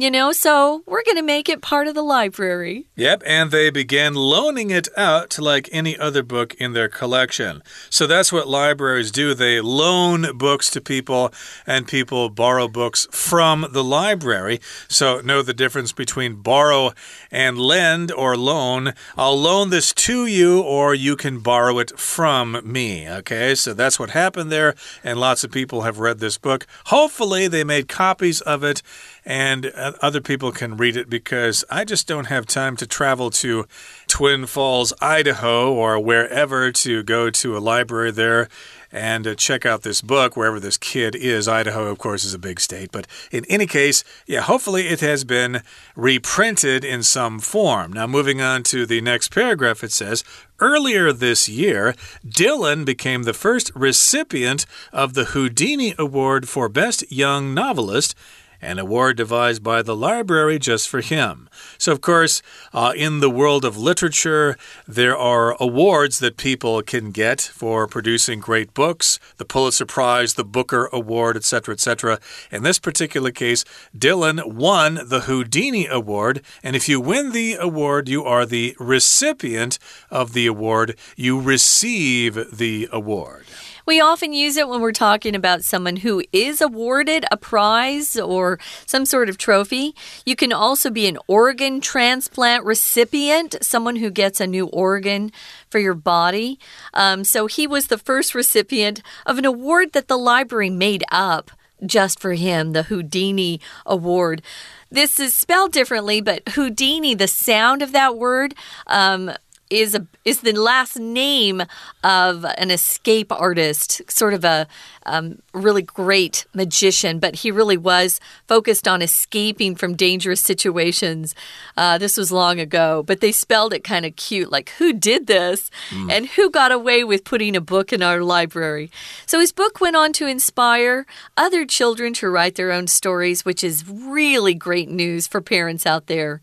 You 0.00 0.10
know, 0.10 0.32
so 0.32 0.82
we're 0.86 1.04
going 1.04 1.18
to 1.18 1.22
make 1.22 1.50
it 1.50 1.60
part 1.60 1.86
of 1.86 1.94
the 1.94 2.00
library. 2.00 2.86
Yep, 2.96 3.22
and 3.26 3.50
they 3.50 3.68
began 3.68 4.14
loaning 4.14 4.70
it 4.70 4.88
out 4.96 5.38
like 5.38 5.68
any 5.72 5.94
other 5.98 6.22
book 6.22 6.54
in 6.54 6.72
their 6.72 6.88
collection. 6.88 7.62
So 7.90 8.06
that's 8.06 8.32
what 8.32 8.48
libraries 8.48 9.10
do. 9.10 9.34
They 9.34 9.60
loan 9.60 10.38
books 10.38 10.70
to 10.70 10.80
people, 10.80 11.34
and 11.66 11.86
people 11.86 12.30
borrow 12.30 12.66
books 12.66 13.08
from 13.10 13.66
the 13.72 13.84
library. 13.84 14.58
So 14.88 15.20
know 15.20 15.42
the 15.42 15.52
difference 15.52 15.92
between 15.92 16.36
borrow 16.36 16.92
and 17.30 17.58
lend 17.58 18.10
or 18.10 18.38
loan. 18.38 18.94
I'll 19.18 19.38
loan 19.38 19.68
this 19.68 19.92
to 19.92 20.24
you, 20.24 20.62
or 20.62 20.94
you 20.94 21.14
can 21.14 21.40
borrow 21.40 21.78
it 21.78 21.98
from 21.98 22.62
me. 22.64 23.06
Okay, 23.06 23.54
so 23.54 23.74
that's 23.74 23.98
what 23.98 24.10
happened 24.10 24.50
there, 24.50 24.74
and 25.04 25.20
lots 25.20 25.44
of 25.44 25.50
people 25.50 25.82
have 25.82 25.98
read 25.98 26.20
this 26.20 26.38
book. 26.38 26.66
Hopefully, 26.86 27.48
they 27.48 27.64
made 27.64 27.86
copies 27.86 28.40
of 28.40 28.64
it 28.64 28.80
and 29.24 29.72
uh, 29.74 29.92
other 30.00 30.20
people 30.20 30.52
can 30.52 30.76
read 30.76 30.96
it 30.96 31.10
because 31.10 31.64
I 31.70 31.84
just 31.84 32.06
don't 32.06 32.26
have 32.26 32.46
time 32.46 32.76
to 32.76 32.86
travel 32.86 33.30
to 33.30 33.66
Twin 34.06 34.46
Falls, 34.46 34.92
Idaho, 35.00 35.72
or 35.72 35.98
wherever 35.98 36.72
to 36.72 37.02
go 37.02 37.30
to 37.30 37.56
a 37.56 37.60
library 37.60 38.10
there 38.10 38.48
and 38.92 39.26
uh, 39.26 39.34
check 39.34 39.64
out 39.64 39.82
this 39.82 40.02
book 40.02 40.36
wherever 40.36 40.58
this 40.58 40.76
kid 40.76 41.14
is. 41.14 41.46
Idaho, 41.46 41.86
of 41.86 41.98
course, 41.98 42.24
is 42.24 42.34
a 42.34 42.38
big 42.38 42.60
state. 42.60 42.90
But 42.92 43.06
in 43.30 43.44
any 43.48 43.66
case, 43.66 44.02
yeah, 44.26 44.40
hopefully 44.40 44.88
it 44.88 45.00
has 45.00 45.24
been 45.24 45.62
reprinted 45.94 46.84
in 46.84 47.02
some 47.02 47.38
form. 47.38 47.92
Now, 47.92 48.06
moving 48.06 48.40
on 48.40 48.62
to 48.64 48.86
the 48.86 49.00
next 49.00 49.32
paragraph, 49.32 49.84
it 49.84 49.92
says 49.92 50.24
Earlier 50.58 51.12
this 51.12 51.48
year, 51.48 51.94
Dillon 52.28 52.84
became 52.84 53.22
the 53.22 53.32
first 53.32 53.70
recipient 53.74 54.66
of 54.92 55.14
the 55.14 55.24
Whodini 55.24 55.96
Award 55.96 56.48
for 56.48 56.68
Best 56.68 57.10
Young 57.10 57.54
Novelist 57.54 58.14
an 58.62 58.78
award 58.78 59.16
devised 59.16 59.62
by 59.62 59.82
the 59.82 59.96
library 59.96 60.58
just 60.58 60.88
for 60.88 61.00
him. 61.00 61.48
So, 61.78 61.92
of 61.92 62.00
course, 62.00 62.42
uh, 62.72 62.92
in 62.96 63.20
the 63.20 63.30
world 63.30 63.64
of 63.64 63.76
literature, 63.76 64.56
there 64.86 65.16
are 65.16 65.56
awards 65.60 66.18
that 66.18 66.36
people 66.36 66.82
can 66.82 67.10
get 67.10 67.40
for 67.40 67.86
producing 67.86 68.40
great 68.40 68.74
books 68.74 69.18
the 69.36 69.44
Pulitzer 69.44 69.86
Prize, 69.86 70.34
the 70.34 70.44
Booker 70.44 70.88
Award, 70.92 71.36
etc., 71.36 71.72
etc. 71.74 72.20
In 72.50 72.62
this 72.62 72.78
particular 72.78 73.30
case, 73.30 73.64
Dillon 73.96 74.40
won 74.44 74.94
the 74.94 75.20
Whodini 75.20 75.88
Award, 75.88 76.42
and 76.62 76.76
if 76.76 76.88
you 76.88 77.00
win 77.00 77.32
the 77.32 77.54
award, 77.54 78.08
you 78.08 78.24
are 78.24 78.46
the 78.46 78.76
recipient 78.78 79.78
of 80.10 80.32
the 80.32 80.46
award. 80.46 80.96
You 81.16 81.40
receive 81.40 82.56
the 82.56 82.88
award. 82.92 83.46
We 83.90 84.00
often 84.00 84.32
use 84.32 84.56
it 84.56 84.68
when 84.68 84.80
we're 84.80 84.92
talking 84.92 85.34
about 85.34 85.64
someone 85.64 85.96
who 85.96 86.22
is 86.32 86.60
awarded 86.60 87.24
a 87.32 87.36
prize 87.36 88.16
or 88.16 88.60
some 88.86 89.04
sort 89.04 89.28
of 89.28 89.36
trophy. 89.36 89.96
You 90.24 90.36
can 90.36 90.52
also 90.52 90.90
be 90.90 91.08
an 91.08 91.18
organ 91.26 91.80
transplant 91.80 92.64
recipient, 92.64 93.56
someone 93.62 93.96
who 93.96 94.12
gets 94.12 94.40
a 94.40 94.46
new 94.46 94.68
organ 94.68 95.32
for 95.70 95.80
your 95.80 95.94
body. 95.94 96.60
Um, 96.94 97.24
so 97.24 97.48
he 97.48 97.66
was 97.66 97.88
the 97.88 97.98
first 97.98 98.32
recipient 98.32 99.02
of 99.26 99.38
an 99.38 99.44
award 99.44 99.92
that 99.94 100.06
the 100.06 100.16
library 100.16 100.70
made 100.70 101.02
up 101.10 101.50
just 101.84 102.20
for 102.20 102.34
him, 102.34 102.70
the 102.74 102.84
Whodini 102.84 103.58
Award. 103.84 104.40
This 104.88 105.18
is 105.18 105.34
spelled 105.34 105.72
differently, 105.72 106.20
but 106.20 106.50
Houdini, 106.50 107.16
the 107.16 107.26
sound 107.26 107.82
of 107.82 107.90
that 107.90 108.16
word, 108.16 108.54
um, 108.86 109.32
is 109.70 109.94
a 109.94 110.06
is 110.24 110.40
the 110.40 110.52
last 110.52 110.98
name 110.98 111.62
of 112.04 112.44
an 112.44 112.70
escape 112.70 113.32
artist, 113.32 114.02
sort 114.10 114.34
of 114.34 114.44
a 114.44 114.66
um, 115.06 115.40
really 115.54 115.82
great 115.82 116.44
magician, 116.54 117.18
but 117.18 117.36
he 117.36 117.50
really 117.50 117.76
was 117.76 118.20
focused 118.46 118.86
on 118.86 119.00
escaping 119.00 119.74
from 119.74 119.96
dangerous 119.96 120.40
situations. 120.40 121.34
Uh, 121.76 121.96
this 121.98 122.16
was 122.16 122.30
long 122.30 122.60
ago, 122.60 123.02
but 123.06 123.20
they 123.20 123.32
spelled 123.32 123.72
it 123.72 123.82
kind 123.82 124.04
of 124.04 124.14
cute, 124.16 124.52
like 124.52 124.70
who 124.78 124.92
did 124.92 125.26
this 125.26 125.70
mm. 125.90 126.10
and 126.10 126.26
who 126.26 126.50
got 126.50 126.72
away 126.72 127.02
with 127.02 127.24
putting 127.24 127.56
a 127.56 127.60
book 127.60 127.92
in 127.92 128.02
our 128.02 128.22
library. 128.22 128.90
So 129.26 129.40
his 129.40 129.52
book 129.52 129.80
went 129.80 129.96
on 129.96 130.12
to 130.14 130.26
inspire 130.26 131.06
other 131.36 131.64
children 131.64 132.12
to 132.14 132.28
write 132.28 132.56
their 132.56 132.72
own 132.72 132.86
stories, 132.86 133.44
which 133.44 133.64
is 133.64 133.88
really 133.88 134.54
great 134.54 134.90
news 134.90 135.26
for 135.26 135.40
parents 135.40 135.86
out 135.86 136.06
there. 136.06 136.40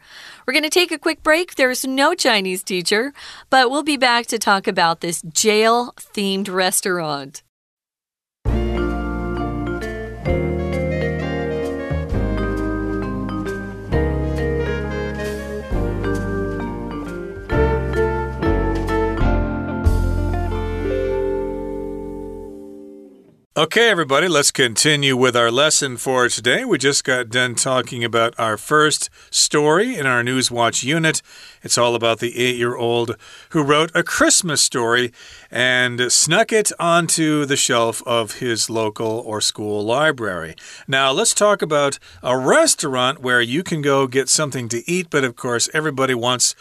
We're 0.47 0.53
going 0.53 0.63
to 0.63 0.69
take 0.69 0.93
a 0.93 0.97
quick 0.97 1.23
break. 1.23 1.55
There's 1.55 1.83
no 1.83 2.13
Chinese 2.13 2.63
teacher, 2.63 3.11
but 3.49 3.69
we'll 3.69 3.83
be 3.83 3.97
back 3.97 4.27
to 4.27 4.39
talk 4.39 4.65
about 4.65 5.01
this 5.01 5.21
jail 5.23 5.91
themed 5.97 6.49
restaurant. 6.49 7.43
Okay, 23.57 23.89
everybody, 23.89 24.27
let's 24.27 24.51
continue 24.51 25.17
with 25.17 25.35
our 25.35 25.49
lesson 25.49 25.97
for 25.97 26.29
today. 26.29 26.63
We 26.63 26.77
just 26.77 27.03
got 27.03 27.29
done 27.29 27.55
talking 27.55 28.03
about 28.03 28.35
our 28.37 28.55
first 28.55 29.09
story 29.31 29.95
in 29.95 30.05
our 30.05 30.21
Newswatch 30.21 30.83
unit. 30.83 31.23
It's 31.63 31.75
all 31.75 31.95
about 31.95 32.19
the 32.19 32.37
eight 32.37 32.55
year 32.57 32.75
old 32.75 33.15
who 33.49 33.63
wrote 33.63 33.89
a 33.95 34.03
Christmas 34.03 34.61
story 34.61 35.11
and 35.49 36.11
snuck 36.11 36.53
it 36.53 36.71
onto 36.79 37.45
the 37.45 37.55
shelf 37.55 38.03
of 38.05 38.33
his 38.33 38.69
local 38.69 39.23
or 39.25 39.41
school 39.41 39.83
library. 39.83 40.53
Now, 40.87 41.11
let's 41.11 41.33
talk 41.33 41.63
about 41.63 41.97
a 42.21 42.37
restaurant 42.37 43.23
where 43.23 43.41
you 43.41 43.63
can 43.63 43.81
go 43.81 44.05
get 44.05 44.29
something 44.29 44.69
to 44.69 44.87
eat, 44.87 45.09
but 45.09 45.23
of 45.23 45.35
course, 45.35 45.67
everybody 45.73 46.13
wants 46.13 46.53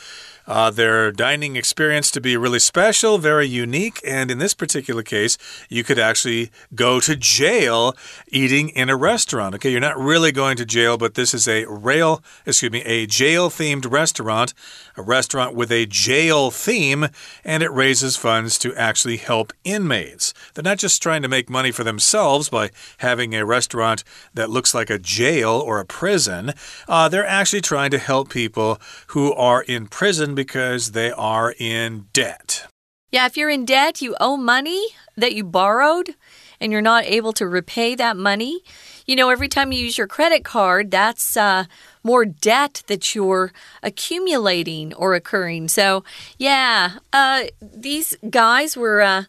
uh, 0.46 0.70
their 0.70 1.10
dining 1.10 1.56
experience 1.56 2.10
to 2.12 2.20
be 2.20 2.36
really 2.36 2.58
special, 2.58 3.18
very 3.18 3.46
unique. 3.46 4.00
And 4.06 4.30
in 4.30 4.38
this 4.38 4.54
particular 4.54 5.02
case, 5.02 5.38
you 5.68 5.82
could 5.84 5.98
actually 5.98 6.50
go 6.74 7.00
to 7.00 7.16
jail 7.16 7.94
eating 8.28 8.68
in 8.70 8.88
a 8.88 8.96
restaurant. 8.96 9.54
Okay, 9.56 9.70
you're 9.70 9.80
not 9.80 9.98
really 9.98 10.32
going 10.32 10.56
to 10.56 10.64
jail, 10.64 10.96
but 10.96 11.14
this 11.14 11.34
is 11.34 11.48
a 11.48 11.64
rail, 11.64 12.22
excuse 12.44 12.72
me, 12.72 12.82
a 12.82 13.06
jail 13.06 13.50
themed 13.50 13.90
restaurant, 13.90 14.54
a 14.96 15.02
restaurant 15.02 15.54
with 15.54 15.72
a 15.72 15.86
jail 15.86 16.50
theme, 16.50 17.08
and 17.44 17.62
it 17.62 17.72
raises 17.72 18.16
funds 18.16 18.58
to 18.58 18.74
actually 18.74 19.16
help 19.16 19.52
inmates. 19.64 20.32
They're 20.54 20.62
not 20.62 20.78
just 20.78 21.02
trying 21.02 21.22
to 21.22 21.28
make 21.28 21.50
money 21.50 21.70
for 21.72 21.84
themselves 21.84 22.48
by 22.48 22.70
having 22.98 23.34
a 23.34 23.44
restaurant 23.44 24.04
that 24.34 24.50
looks 24.50 24.74
like 24.74 24.90
a 24.90 24.98
jail 24.98 25.50
or 25.50 25.80
a 25.80 25.84
prison. 25.84 26.52
Uh, 26.88 27.08
they're 27.08 27.26
actually 27.26 27.60
trying 27.60 27.90
to 27.90 27.98
help 27.98 28.30
people 28.30 28.80
who 29.08 29.32
are 29.34 29.62
in 29.62 29.86
prison 29.86 30.34
because 30.36 30.92
they 30.92 31.10
are 31.10 31.52
in 31.58 32.06
debt. 32.12 32.68
Yeah, 33.10 33.26
if 33.26 33.36
you're 33.36 33.50
in 33.50 33.64
debt, 33.64 34.00
you 34.00 34.14
owe 34.20 34.36
money 34.36 34.86
that 35.16 35.34
you 35.34 35.42
borrowed 35.42 36.14
and 36.60 36.70
you're 36.70 36.82
not 36.82 37.04
able 37.04 37.32
to 37.32 37.46
repay 37.46 37.94
that 37.96 38.16
money. 38.16 38.60
You 39.06 39.16
know, 39.16 39.30
every 39.30 39.48
time 39.48 39.72
you 39.72 39.84
use 39.84 39.98
your 39.98 40.06
credit 40.06 40.44
card, 40.44 40.90
that's 40.90 41.36
uh, 41.36 41.64
more 42.04 42.24
debt 42.24 42.82
that 42.86 43.14
you're 43.14 43.52
accumulating 43.82 44.94
or 44.94 45.14
occurring. 45.14 45.68
So, 45.68 46.04
yeah, 46.38 46.98
uh, 47.12 47.44
these 47.60 48.16
guys 48.30 48.76
were. 48.76 49.02
Uh, 49.02 49.24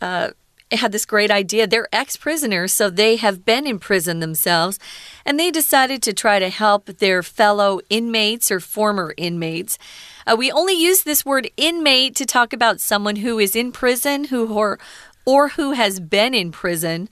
uh 0.00 0.30
had 0.76 0.92
this 0.92 1.06
great 1.06 1.30
idea. 1.30 1.66
They're 1.66 1.88
ex 1.92 2.16
prisoners, 2.16 2.72
so 2.72 2.90
they 2.90 3.16
have 3.16 3.44
been 3.44 3.66
in 3.66 3.78
prison 3.78 4.20
themselves, 4.20 4.78
and 5.24 5.38
they 5.38 5.50
decided 5.50 6.02
to 6.02 6.12
try 6.12 6.38
to 6.38 6.48
help 6.48 6.86
their 6.86 7.22
fellow 7.22 7.80
inmates 7.90 8.50
or 8.50 8.60
former 8.60 9.14
inmates. 9.16 9.78
Uh, 10.26 10.36
we 10.38 10.50
only 10.50 10.74
use 10.74 11.02
this 11.02 11.24
word 11.24 11.50
inmate 11.56 12.14
to 12.16 12.26
talk 12.26 12.52
about 12.52 12.80
someone 12.80 13.16
who 13.16 13.38
is 13.38 13.54
in 13.54 13.72
prison 13.72 14.24
who 14.24 14.52
or, 14.52 14.78
or 15.24 15.50
who 15.50 15.72
has 15.72 16.00
been 16.00 16.34
in 16.34 16.50
prison. 16.50 17.08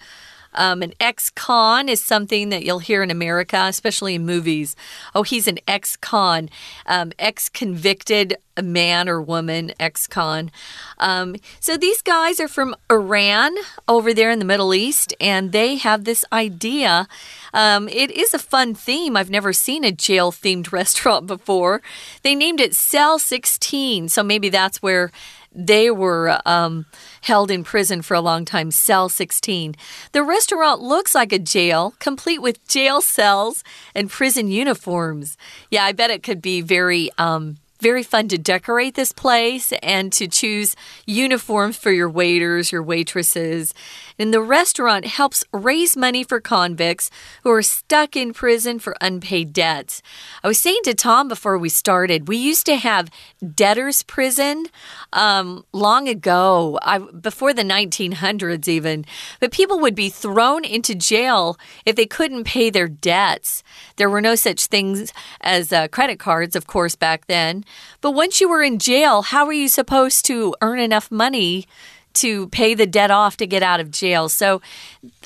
Um, 0.55 0.83
an 0.83 0.93
ex 1.01 1.31
con 1.31 1.89
is 1.89 2.03
something 2.03 2.51
that 2.51 2.65
you'll 2.65 2.79
hear 2.79 3.03
in 3.03 3.11
America, 3.11 3.65
especially 3.69 4.15
in 4.15 4.27
movies. 4.27 4.77
Oh, 5.15 5.23
he's 5.23 5.49
an 5.49 5.59
ex 5.67 5.97
con, 5.97 6.51
um, 6.87 7.13
ex 7.19 7.49
convicted 7.49 8.37
man 8.61 9.09
or 9.09 9.21
woman, 9.23 9.73
ex 9.81 10.07
con. 10.07 10.51
Um, 10.99 11.37
so 11.61 11.77
these 11.77 12.03
guys 12.03 12.39
are 12.41 12.49
from 12.49 12.75
Iran 12.91 13.55
over 13.89 14.13
there 14.13 14.31
in 14.31 14.39
the 14.39 14.45
Middle 14.45 14.75
East, 14.75 15.15
and 15.21 15.53
they 15.53 15.77
have 15.77 16.05
this 16.05 16.25
idea. 16.33 17.09
Um, 17.55 17.89
it 17.89 18.11
is 18.11 18.35
a 18.35 18.39
fun 18.39 18.75
theme. 18.75 19.17
I've 19.17 19.31
never 19.31 19.53
seen 19.53 19.85
a 19.85 19.93
jail 19.93 20.33
themed 20.33 20.73
restaurant 20.73 21.27
before. 21.27 21.81
They 22.23 22.35
named 22.35 22.61
it 22.61 22.75
Cell 22.75 23.19
16, 23.19 24.09
so 24.09 24.23
maybe 24.23 24.49
that's 24.49 24.83
where 24.83 25.11
they 25.55 25.91
were 25.91 26.41
um, 26.47 26.87
held 27.23 27.51
in 27.51 27.65
prison 27.65 28.03
for 28.03 28.15
a 28.15 28.21
long 28.21 28.45
time, 28.45 28.71
cell 28.71 29.09
16. 29.09 29.75
The 30.13 30.23
restaurant 30.23 30.81
looks 30.81 31.15
like 31.15 31.33
a 31.33 31.39
jail, 31.39 31.95
complete 31.99 32.41
with 32.41 32.67
jail 32.69 33.01
cells 33.01 33.63
and 33.95 34.11
prison 34.11 34.49
uniforms. 34.49 35.37
Yeah, 35.71 35.85
I 35.85 35.93
bet 35.93 36.11
it 36.11 36.23
could 36.23 36.43
be 36.43 36.61
very 36.61 37.11
um, 37.19 37.59
very 37.83 38.05
fun 38.05 38.29
to 38.29 38.39
decorate 38.39 38.95
this 38.95 39.13
place 39.13 39.73
and 39.83 40.13
to 40.13 40.29
choose 40.29 40.77
uniforms 41.05 41.77
for 41.77 41.91
your 41.91 42.09
waiters, 42.09 42.71
your 42.71 42.83
waitresses. 42.83 43.75
And 44.19 44.33
the 44.33 44.41
restaurant 44.41 45.05
helps 45.05 45.43
raise 45.53 45.97
money 45.97 46.23
for 46.23 46.41
convicts 46.41 47.11
who 47.43 47.51
are 47.51 47.63
stuck 47.63 48.15
in 48.17 48.33
prison 48.33 48.79
for 48.79 48.97
unpaid 49.01 49.53
debts. 49.53 50.01
I 50.45 50.49
was 50.49 50.59
saying 50.59 50.81
to 50.85 50.95
Tom 50.95 51.27
before 51.27 51.59
we 51.59 51.69
started, 51.69 52.29
we 52.29 52.37
used 52.37 52.67
to 52.67 52.77
have 52.77 53.11
debtor's 53.55 54.05
prison 54.05 54.67
um, 55.13 55.65
long 55.73 56.09
ago, 56.09 56.79
I, 56.83 56.99
before 56.99 57.53
the 57.53 57.65
1900s 57.65 58.69
even. 58.69 59.05
But 59.41 59.51
people 59.51 59.81
would 59.81 59.97
be 59.97 60.09
thrown 60.09 60.65
into 60.65 60.95
jail 60.95 61.59
if 61.85 61.97
they 61.97 62.07
couldn't 62.07 62.45
pay 62.45 62.71
their 62.71 62.89
debts. 62.89 63.65
There 63.97 64.09
were 64.09 64.21
no 64.21 64.37
such 64.37 64.67
things 64.67 65.13
as 65.41 65.73
uh, 65.73 65.89
credit 65.89 66.21
cards, 66.21 66.55
of 66.55 66.69
course, 66.69 66.95
back 66.95 67.27
then. 67.27 67.65
But 68.01 68.13
once 68.13 68.41
you 68.41 68.49
were 68.49 68.63
in 68.63 68.79
jail, 68.79 69.23
how 69.23 69.47
were 69.47 69.53
you 69.53 69.69
supposed 69.69 70.25
to 70.27 70.55
earn 70.61 70.79
enough 70.79 71.11
money 71.11 71.67
to 72.15 72.49
pay 72.49 72.75
the 72.75 72.87
debt 72.87 73.11
off 73.11 73.37
to 73.39 73.47
get 73.47 73.63
out 73.63 73.81
of 73.81 73.91
jail. 73.91 74.29
So, 74.29 74.61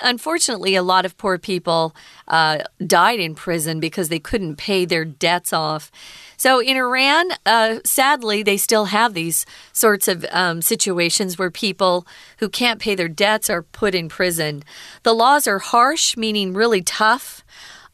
unfortunately, 0.01 0.75
a 0.75 0.83
lot 0.83 1.05
of 1.05 1.17
poor 1.17 1.39
people 1.39 1.95
uh, 2.29 2.59
died 2.85 3.21
in 3.21 3.35
prison 3.35 3.81
because 3.81 4.09
they 4.09 4.19
couldn't 4.19 4.57
pay 4.57 4.85
their 4.85 5.05
debts 5.05 5.53
off. 5.53 5.91
So, 6.37 6.61
in 6.61 6.77
Iran, 6.77 7.31
uh, 7.45 7.81
sadly, 7.85 8.43
they 8.43 8.57
still 8.57 8.87
have 8.87 9.15
these 9.15 9.47
sorts 9.73 10.07
of 10.09 10.25
um, 10.31 10.63
situations 10.63 11.39
where 11.39 11.51
people 11.51 12.07
who 12.39 12.49
can't 12.49 12.81
pay 12.81 12.95
their 12.95 13.09
debts 13.09 13.51
are 13.51 13.63
put 13.63 13.95
in 13.95 14.09
prison. 14.09 14.63
The 15.03 15.15
laws 15.15 15.47
are 15.47 15.59
harsh, 15.59 16.17
meaning 16.17 16.55
really 16.55 16.83
tough. 16.83 17.43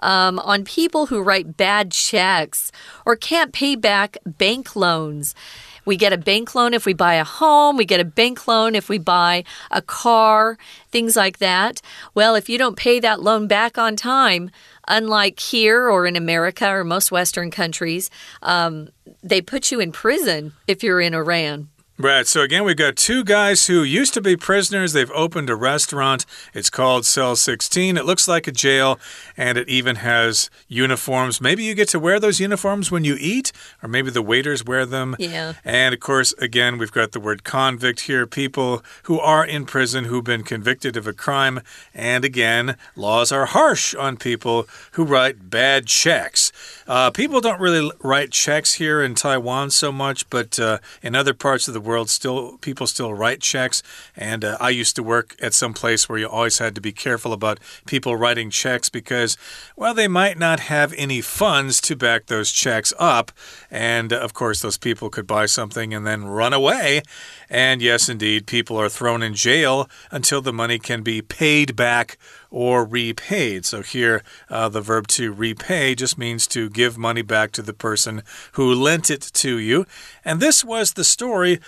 Um, 0.02 0.38
on 0.40 0.64
people 0.64 1.06
who 1.06 1.22
write 1.22 1.56
bad 1.56 1.92
checks 1.92 2.70
or 3.06 3.16
can't 3.16 3.52
pay 3.52 3.76
back 3.76 4.18
bank 4.26 4.76
loans. 4.76 5.34
We 5.84 5.96
get 5.96 6.12
a 6.12 6.18
bank 6.18 6.54
loan 6.54 6.74
if 6.74 6.86
we 6.86 6.92
buy 6.92 7.14
a 7.14 7.24
home. 7.24 7.76
We 7.76 7.84
get 7.84 8.00
a 8.00 8.04
bank 8.04 8.46
loan 8.46 8.74
if 8.74 8.88
we 8.88 8.98
buy 8.98 9.44
a 9.70 9.82
car, 9.82 10.56
things 10.90 11.16
like 11.16 11.38
that. 11.38 11.80
Well, 12.14 12.34
if 12.34 12.48
you 12.48 12.58
don't 12.58 12.76
pay 12.76 13.00
that 13.00 13.20
loan 13.20 13.48
back 13.48 13.78
on 13.78 13.96
time, 13.96 14.50
unlike 14.86 15.40
here 15.40 15.88
or 15.88 16.06
in 16.06 16.16
America 16.16 16.68
or 16.68 16.84
most 16.84 17.10
Western 17.10 17.50
countries, 17.50 18.10
um, 18.42 18.90
they 19.22 19.40
put 19.40 19.70
you 19.70 19.80
in 19.80 19.92
prison 19.92 20.52
if 20.66 20.82
you're 20.82 21.00
in 21.00 21.14
Iran. 21.14 21.68
Right. 21.98 22.26
So 22.26 22.40
again, 22.40 22.64
we've 22.64 22.76
got 22.76 22.96
two 22.96 23.22
guys 23.22 23.66
who 23.66 23.82
used 23.82 24.14
to 24.14 24.22
be 24.22 24.34
prisoners. 24.34 24.94
They've 24.94 25.10
opened 25.10 25.50
a 25.50 25.54
restaurant. 25.54 26.24
It's 26.54 26.70
called 26.70 27.04
Cell 27.04 27.36
16. 27.36 27.98
It 27.98 28.06
looks 28.06 28.26
like 28.26 28.46
a 28.46 28.52
jail, 28.52 28.98
and 29.36 29.58
it 29.58 29.68
even 29.68 29.96
has 29.96 30.48
uniforms. 30.68 31.40
Maybe 31.40 31.64
you 31.64 31.74
get 31.74 31.88
to 31.90 32.00
wear 32.00 32.18
those 32.18 32.40
uniforms 32.40 32.90
when 32.90 33.04
you 33.04 33.16
eat, 33.20 33.52
or 33.82 33.90
maybe 33.90 34.10
the 34.10 34.22
waiters 34.22 34.64
wear 34.64 34.86
them. 34.86 35.16
Yeah. 35.18 35.52
And 35.66 35.92
of 35.92 36.00
course, 36.00 36.32
again, 36.38 36.78
we've 36.78 36.90
got 36.90 37.12
the 37.12 37.20
word 37.20 37.44
convict 37.44 38.00
here 38.00 38.26
people 38.26 38.82
who 39.02 39.20
are 39.20 39.44
in 39.44 39.66
prison 39.66 40.04
who've 40.04 40.24
been 40.24 40.44
convicted 40.44 40.96
of 40.96 41.06
a 41.06 41.12
crime. 41.12 41.60
And 41.94 42.24
again, 42.24 42.78
laws 42.96 43.30
are 43.30 43.46
harsh 43.46 43.94
on 43.94 44.16
people 44.16 44.66
who 44.92 45.04
write 45.04 45.50
bad 45.50 45.86
checks. 45.86 46.52
Uh, 46.88 47.10
people 47.10 47.42
don't 47.42 47.60
really 47.60 47.92
write 48.02 48.30
checks 48.30 48.74
here 48.74 49.02
in 49.02 49.14
Taiwan 49.14 49.70
so 49.70 49.92
much, 49.92 50.28
but 50.30 50.58
uh, 50.58 50.78
in 51.02 51.14
other 51.14 51.34
parts 51.34 51.68
of 51.68 51.74
the 51.74 51.81
world, 51.82 52.10
still 52.10 52.58
people 52.58 52.86
still 52.86 53.14
write 53.14 53.40
checks. 53.40 53.82
And 54.16 54.44
uh, 54.44 54.56
I 54.60 54.70
used 54.70 54.96
to 54.96 55.02
work 55.02 55.36
at 55.40 55.54
some 55.54 55.74
place 55.74 56.08
where 56.08 56.18
you 56.18 56.28
always 56.28 56.58
had 56.58 56.74
to 56.74 56.80
be 56.80 56.92
careful 56.92 57.32
about 57.32 57.60
people 57.86 58.16
writing 58.16 58.50
checks 58.50 58.88
because, 58.88 59.36
well, 59.76 59.94
they 59.94 60.08
might 60.08 60.38
not 60.38 60.60
have 60.60 60.94
any 60.96 61.20
funds 61.20 61.80
to 61.82 61.96
back 61.96 62.26
those 62.26 62.50
checks 62.50 62.92
up. 62.98 63.32
And 63.70 64.12
uh, 64.12 64.18
of 64.18 64.34
course, 64.34 64.60
those 64.60 64.78
people 64.78 65.10
could 65.10 65.26
buy 65.26 65.46
something 65.46 65.92
and 65.94 66.06
then 66.06 66.24
run 66.24 66.52
away. 66.52 67.02
And 67.50 67.82
yes, 67.82 68.08
indeed, 68.08 68.46
people 68.46 68.78
are 68.78 68.88
thrown 68.88 69.22
in 69.22 69.34
jail 69.34 69.88
until 70.10 70.40
the 70.40 70.52
money 70.52 70.78
can 70.78 71.02
be 71.02 71.22
paid 71.22 71.76
back 71.76 72.18
or 72.52 72.84
repaid. 72.84 73.64
So 73.64 73.82
here, 73.82 74.22
uh, 74.48 74.68
the 74.68 74.82
verb 74.82 75.08
to 75.08 75.32
repay 75.32 75.96
just 75.96 76.16
means 76.16 76.46
to 76.48 76.70
give 76.70 76.96
money 76.96 77.22
back 77.22 77.50
to 77.52 77.62
the 77.62 77.72
person 77.72 78.22
who 78.52 78.72
lent 78.72 79.10
it 79.10 79.22
to 79.22 79.58
you. 79.58 79.86
And 80.24 80.38
this 80.38 80.64
was 80.64 80.92
the 80.92 81.02
story 81.02 81.58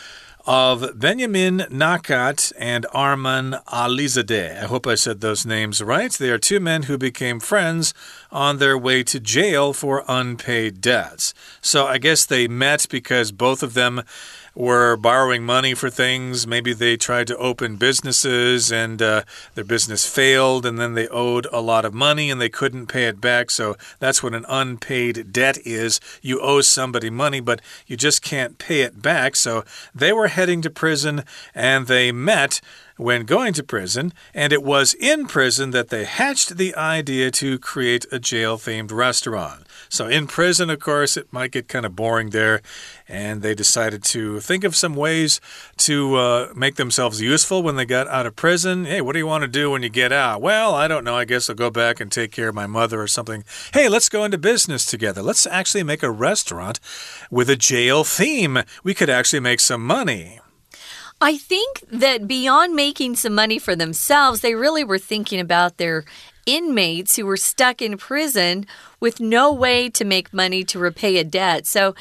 of 0.47 0.99
Benjamin 0.99 1.61
Nakat 1.71 2.53
and 2.59 2.85
Arman 2.95 3.65
Alizadeh. 3.65 4.63
I 4.63 4.67
hope 4.67 4.87
I 4.87 4.95
said 4.95 5.21
those 5.21 5.47
names 5.47 5.83
right. 5.83 6.13
They 6.13 6.29
are 6.31 6.39
two 6.39 6.61
men 6.61 6.83
who 6.83 6.99
became 6.99 7.41
friends 7.41 7.95
on 8.31 8.59
their 8.59 8.77
way 8.77 9.03
to 9.05 9.19
jail 9.19 9.73
for 9.73 10.05
unpaid 10.07 10.83
debts. 10.83 11.33
So 11.63 11.87
I 11.87 11.97
guess 11.97 12.27
they 12.27 12.47
met 12.47 12.87
because 12.91 13.33
both 13.33 13.63
of 13.63 13.73
them 13.73 14.03
were 14.55 14.97
borrowing 14.97 15.45
money 15.45 15.75
for 15.75 15.91
things. 15.91 16.47
Maybe 16.47 16.73
they 16.73 16.97
tried 16.97 17.27
to 17.29 17.37
open 17.37 17.77
businesses 17.77 18.71
and 18.71 19.03
uh, 19.03 19.23
their 19.55 19.65
business 19.65 20.07
failed, 20.07 20.65
and 20.65 20.79
then 20.79 20.95
they 20.95 21.09
owed 21.09 21.47
a 21.53 21.61
lot 21.61 21.85
of 21.85 21.93
money 21.93 22.31
and 22.31 22.41
they 22.41 22.49
couldn't 22.49 22.87
pay 22.87 23.07
it 23.07 23.21
back. 23.21 23.51
So 23.51 23.77
that's 23.99 24.23
what 24.23 24.35
an 24.35 24.47
unpaid 24.49 25.33
debt 25.33 25.59
is. 25.65 26.01
You 26.23 26.41
owe 26.41 26.61
somebody 26.61 27.11
money, 27.11 27.41
but 27.41 27.61
you 27.87 27.97
just 27.97 28.23
can't 28.23 28.59
pay 28.59 28.83
it 28.83 29.03
back. 29.03 29.37
So 29.37 29.65
they 29.95 30.13
were 30.13 30.29
heading 30.29 30.63
to 30.63 30.71
prison 30.71 31.25
and 31.55 31.87
they 31.87 32.13
met 32.13 32.61
when 32.97 33.25
going 33.25 33.53
to 33.55 33.63
prison, 33.63 34.13
and 34.33 34.53
it 34.53 34.63
was 34.63 34.95
in 34.95 35.27
prison 35.27 35.71
that 35.73 35.89
they 35.89 36.05
hatched 36.05 36.57
the 36.57 36.75
idea 36.77 37.31
to 37.31 37.59
create 37.59 38.07
a 38.13 38.19
jail 38.19 38.57
themed 38.57 38.93
restaurant. 38.93 39.67
So, 39.89 40.07
in 40.07 40.27
prison, 40.27 40.71
of 40.71 40.81
course, 40.81 41.17
it 41.17 41.33
might 41.33 41.51
get 41.51 41.69
kind 41.69 41.85
of 41.85 41.97
boring 41.97 42.31
there, 42.31 42.63
and 43.09 43.43
they 43.43 43.55
decided 43.55 44.03
to 44.05 44.41
think 44.41 44.65
of 44.65 44.77
some 44.77 44.95
ways 44.95 45.41
to 45.79 46.15
uh, 46.17 46.53
make 46.55 46.77
themselves 46.77 47.21
useful 47.21 47.63
when 47.63 47.77
they 47.77 47.85
got 47.85 48.09
out 48.09 48.27
of 48.27 48.37
prison. 48.37 48.85
Hey, 48.85 49.01
what 49.01 49.13
do 49.13 49.19
you 49.19 49.27
want 49.27 49.43
to 49.43 49.49
do 49.49 49.71
when 49.71 49.83
you 49.83 49.89
get 49.89 50.13
out? 50.13 50.41
Well, 50.41 50.75
I 50.75 50.89
don't 50.89 51.05
know. 51.05 51.17
I 51.17 51.25
guess 51.25 51.51
I'll 51.51 51.57
go 51.57 51.71
back 51.71 52.01
and 52.01 52.11
take 52.11 52.33
care 52.33 52.49
of 52.49 52.55
my 52.55 52.67
mother 52.67 53.01
or 53.01 53.09
something. 53.09 53.45
Hey, 53.73 53.89
let's 53.89 54.09
go 54.09 54.25
into 54.25 54.39
business 54.39 54.87
together. 54.87 55.23
Let's 55.23 55.47
actually 55.47 55.83
make 55.83 56.03
a 56.03 56.11
restaurant 56.11 56.81
with 57.31 57.51
a 57.51 57.57
jail 57.57 58.05
theme. 58.05 58.59
We 58.83 58.95
could 58.95 59.11
actually 59.11 59.41
make 59.41 59.61
some 59.61 59.85
money. 59.85 60.41
I 61.21 61.37
think 61.37 61.85
that 61.91 62.29
beyond 62.29 62.75
making 62.75 63.17
some 63.17 63.35
money 63.35 63.59
for 63.59 63.75
themselves, 63.75 64.41
they 64.41 64.55
really 64.55 64.85
were 64.85 64.99
thinking 64.99 65.41
about 65.41 65.79
their 65.79 66.05
inmates 66.47 67.17
who 67.17 67.25
were 67.25 67.37
stuck 67.37 67.81
in 67.81 67.97
prison 67.97 68.67
with 69.01 69.21
no 69.21 69.53
way 69.53 69.89
to 69.91 70.05
make 70.05 70.35
money 70.35 70.65
to 70.65 70.79
repay 70.79 71.17
a 71.17 71.25
debt. 71.25 71.67
So 71.67 71.95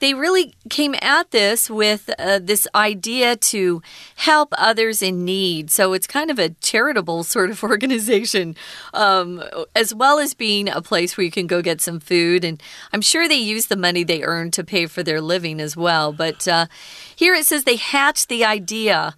they 0.00 0.14
really 0.14 0.54
came 0.68 0.94
at 1.00 1.30
this 1.30 1.70
with 1.70 2.10
uh, 2.18 2.40
this 2.42 2.66
idea 2.74 3.36
to 3.36 3.82
help 4.16 4.52
others 4.58 5.02
in 5.02 5.24
need. 5.24 5.70
So 5.70 5.92
it's 5.92 6.06
kind 6.06 6.30
of 6.30 6.38
a 6.38 6.50
charitable 6.60 7.22
sort 7.24 7.50
of 7.50 7.62
organization, 7.72 8.56
um, 8.92 9.42
as 9.76 9.94
well 9.94 10.18
as 10.18 10.34
being 10.34 10.68
a 10.68 10.82
place 10.82 11.16
where 11.16 11.24
you 11.24 11.30
can 11.30 11.46
go 11.46 11.62
get 11.62 11.80
some 11.80 12.00
food. 12.00 12.44
And 12.44 12.62
I'm 12.92 13.02
sure 13.02 13.28
they 13.28 13.36
use 13.36 13.66
the 13.66 13.76
money 13.76 14.02
they 14.02 14.22
earn 14.22 14.50
to 14.52 14.64
pay 14.64 14.86
for 14.86 15.02
their 15.02 15.20
living 15.20 15.60
as 15.60 15.76
well. 15.76 16.12
But 16.12 16.48
uh, 16.48 16.66
here 17.14 17.34
it 17.34 17.46
says 17.46 17.64
they 17.64 17.76
hatched 17.76 18.28
the 18.28 18.44
idea. 18.44 19.14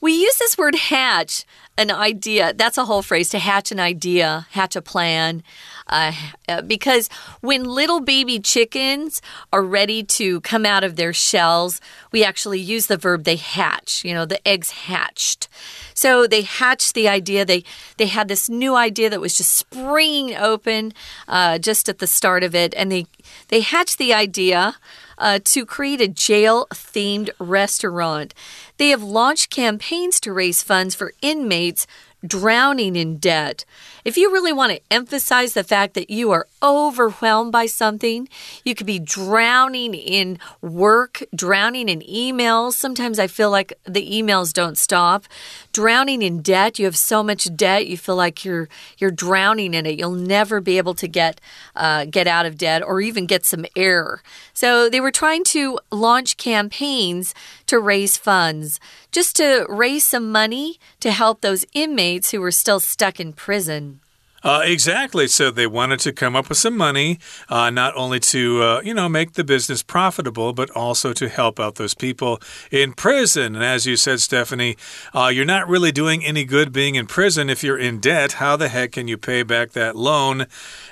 We 0.00 0.12
use 0.12 0.38
this 0.38 0.56
word 0.56 0.74
hatch, 0.76 1.44
an 1.78 1.90
idea. 1.90 2.52
That's 2.54 2.78
a 2.78 2.84
whole 2.84 3.02
phrase 3.02 3.28
to 3.30 3.38
hatch 3.38 3.70
an 3.70 3.80
idea, 3.80 4.46
hatch 4.50 4.76
a 4.76 4.82
plan. 4.82 5.42
Uh, 5.86 6.12
uh, 6.48 6.62
because 6.62 7.08
when 7.42 7.64
little 7.64 8.00
baby 8.00 8.40
chickens 8.40 9.22
are 9.52 9.62
ready 9.62 10.02
to 10.02 10.40
come 10.40 10.66
out 10.66 10.82
of 10.82 10.96
their 10.96 11.12
shells, 11.12 11.80
we 12.10 12.24
actually 12.24 12.58
use 12.58 12.86
the 12.86 12.96
verb 12.96 13.24
they 13.24 13.36
hatch. 13.36 14.04
You 14.04 14.14
know, 14.14 14.24
the 14.24 14.46
eggs 14.46 14.70
hatched. 14.70 15.48
So 15.94 16.26
they 16.26 16.42
hatched 16.42 16.94
the 16.94 17.08
idea. 17.08 17.44
They 17.44 17.62
they 17.98 18.06
had 18.06 18.28
this 18.28 18.48
new 18.48 18.74
idea 18.74 19.10
that 19.10 19.20
was 19.20 19.36
just 19.36 19.52
springing 19.52 20.34
open 20.36 20.92
uh, 21.28 21.58
just 21.58 21.88
at 21.88 21.98
the 21.98 22.06
start 22.06 22.42
of 22.42 22.54
it, 22.54 22.74
and 22.74 22.90
they 22.90 23.06
they 23.48 23.60
hatched 23.60 23.98
the 23.98 24.12
idea. 24.12 24.76
Uh, 25.18 25.38
to 25.44 25.64
create 25.64 26.00
a 26.00 26.08
jail 26.08 26.66
themed 26.70 27.30
restaurant. 27.38 28.34
They 28.76 28.90
have 28.90 29.02
launched 29.02 29.50
campaigns 29.50 30.20
to 30.20 30.32
raise 30.32 30.62
funds 30.62 30.94
for 30.94 31.14
inmates 31.22 31.86
drowning 32.26 32.96
in 32.96 33.18
debt. 33.18 33.64
If 34.04 34.16
you 34.16 34.32
really 34.32 34.52
want 34.52 34.72
to 34.72 34.82
emphasize 34.90 35.54
the 35.54 35.64
fact 35.64 35.94
that 35.94 36.10
you 36.10 36.30
are 36.32 36.46
overwhelmed 36.62 37.52
by 37.52 37.66
something, 37.66 38.28
you 38.64 38.74
could 38.74 38.86
be 38.86 38.98
drowning 38.98 39.94
in 39.94 40.38
work, 40.60 41.22
drowning 41.34 41.88
in 41.88 42.00
emails. 42.00 42.72
Sometimes 42.72 43.18
I 43.18 43.26
feel 43.26 43.50
like 43.50 43.72
the 43.84 44.08
emails 44.10 44.52
don't 44.52 44.78
stop. 44.78 45.24
Drowning 45.72 46.22
in 46.22 46.42
debt, 46.42 46.78
you 46.78 46.84
have 46.86 46.96
so 46.96 47.22
much 47.22 47.54
debt, 47.54 47.86
you 47.86 47.96
feel 47.96 48.16
like 48.16 48.44
you're 48.44 48.68
you're 48.98 49.10
drowning 49.10 49.74
in 49.74 49.86
it. 49.86 49.98
You'll 49.98 50.12
never 50.12 50.60
be 50.60 50.78
able 50.78 50.94
to 50.94 51.08
get 51.08 51.40
uh, 51.74 52.06
get 52.06 52.26
out 52.26 52.46
of 52.46 52.56
debt 52.56 52.82
or 52.82 53.00
even 53.00 53.26
get 53.26 53.44
some 53.44 53.66
air. 53.76 54.22
So 54.54 54.88
they 54.88 55.00
were 55.00 55.12
trying 55.12 55.44
to 55.44 55.78
launch 55.90 56.36
campaigns 56.36 57.34
to 57.66 57.78
raise 57.78 58.16
funds, 58.16 58.80
just 59.12 59.36
to 59.36 59.66
raise 59.68 60.04
some 60.04 60.32
money 60.32 60.78
to 61.00 61.10
help 61.10 61.40
those 61.40 61.66
inmates 61.74 62.30
who 62.30 62.40
were 62.40 62.50
still 62.50 62.80
stuck 62.80 63.20
in 63.20 63.32
prison. 63.32 64.00
Uh, 64.46 64.60
exactly. 64.64 65.26
So 65.26 65.50
they 65.50 65.66
wanted 65.66 65.98
to 66.00 66.12
come 66.12 66.36
up 66.36 66.48
with 66.48 66.58
some 66.58 66.76
money, 66.76 67.18
uh, 67.48 67.68
not 67.70 67.96
only 67.96 68.20
to, 68.20 68.62
uh, 68.62 68.80
you 68.84 68.94
know, 68.94 69.08
make 69.08 69.32
the 69.32 69.42
business 69.42 69.82
profitable, 69.82 70.52
but 70.52 70.70
also 70.70 71.12
to 71.14 71.28
help 71.28 71.58
out 71.58 71.74
those 71.74 71.94
people 71.94 72.40
in 72.70 72.92
prison. 72.92 73.56
And 73.56 73.64
as 73.64 73.86
you 73.86 73.96
said, 73.96 74.20
Stephanie, 74.20 74.76
uh, 75.12 75.32
you're 75.34 75.44
not 75.44 75.66
really 75.66 75.90
doing 75.90 76.24
any 76.24 76.44
good 76.44 76.72
being 76.72 76.94
in 76.94 77.06
prison 77.06 77.50
if 77.50 77.64
you're 77.64 77.76
in 77.76 77.98
debt. 77.98 78.34
How 78.34 78.54
the 78.56 78.68
heck 78.68 78.92
can 78.92 79.08
you 79.08 79.18
pay 79.18 79.42
back 79.42 79.72
that 79.72 79.96
loan? 79.96 80.46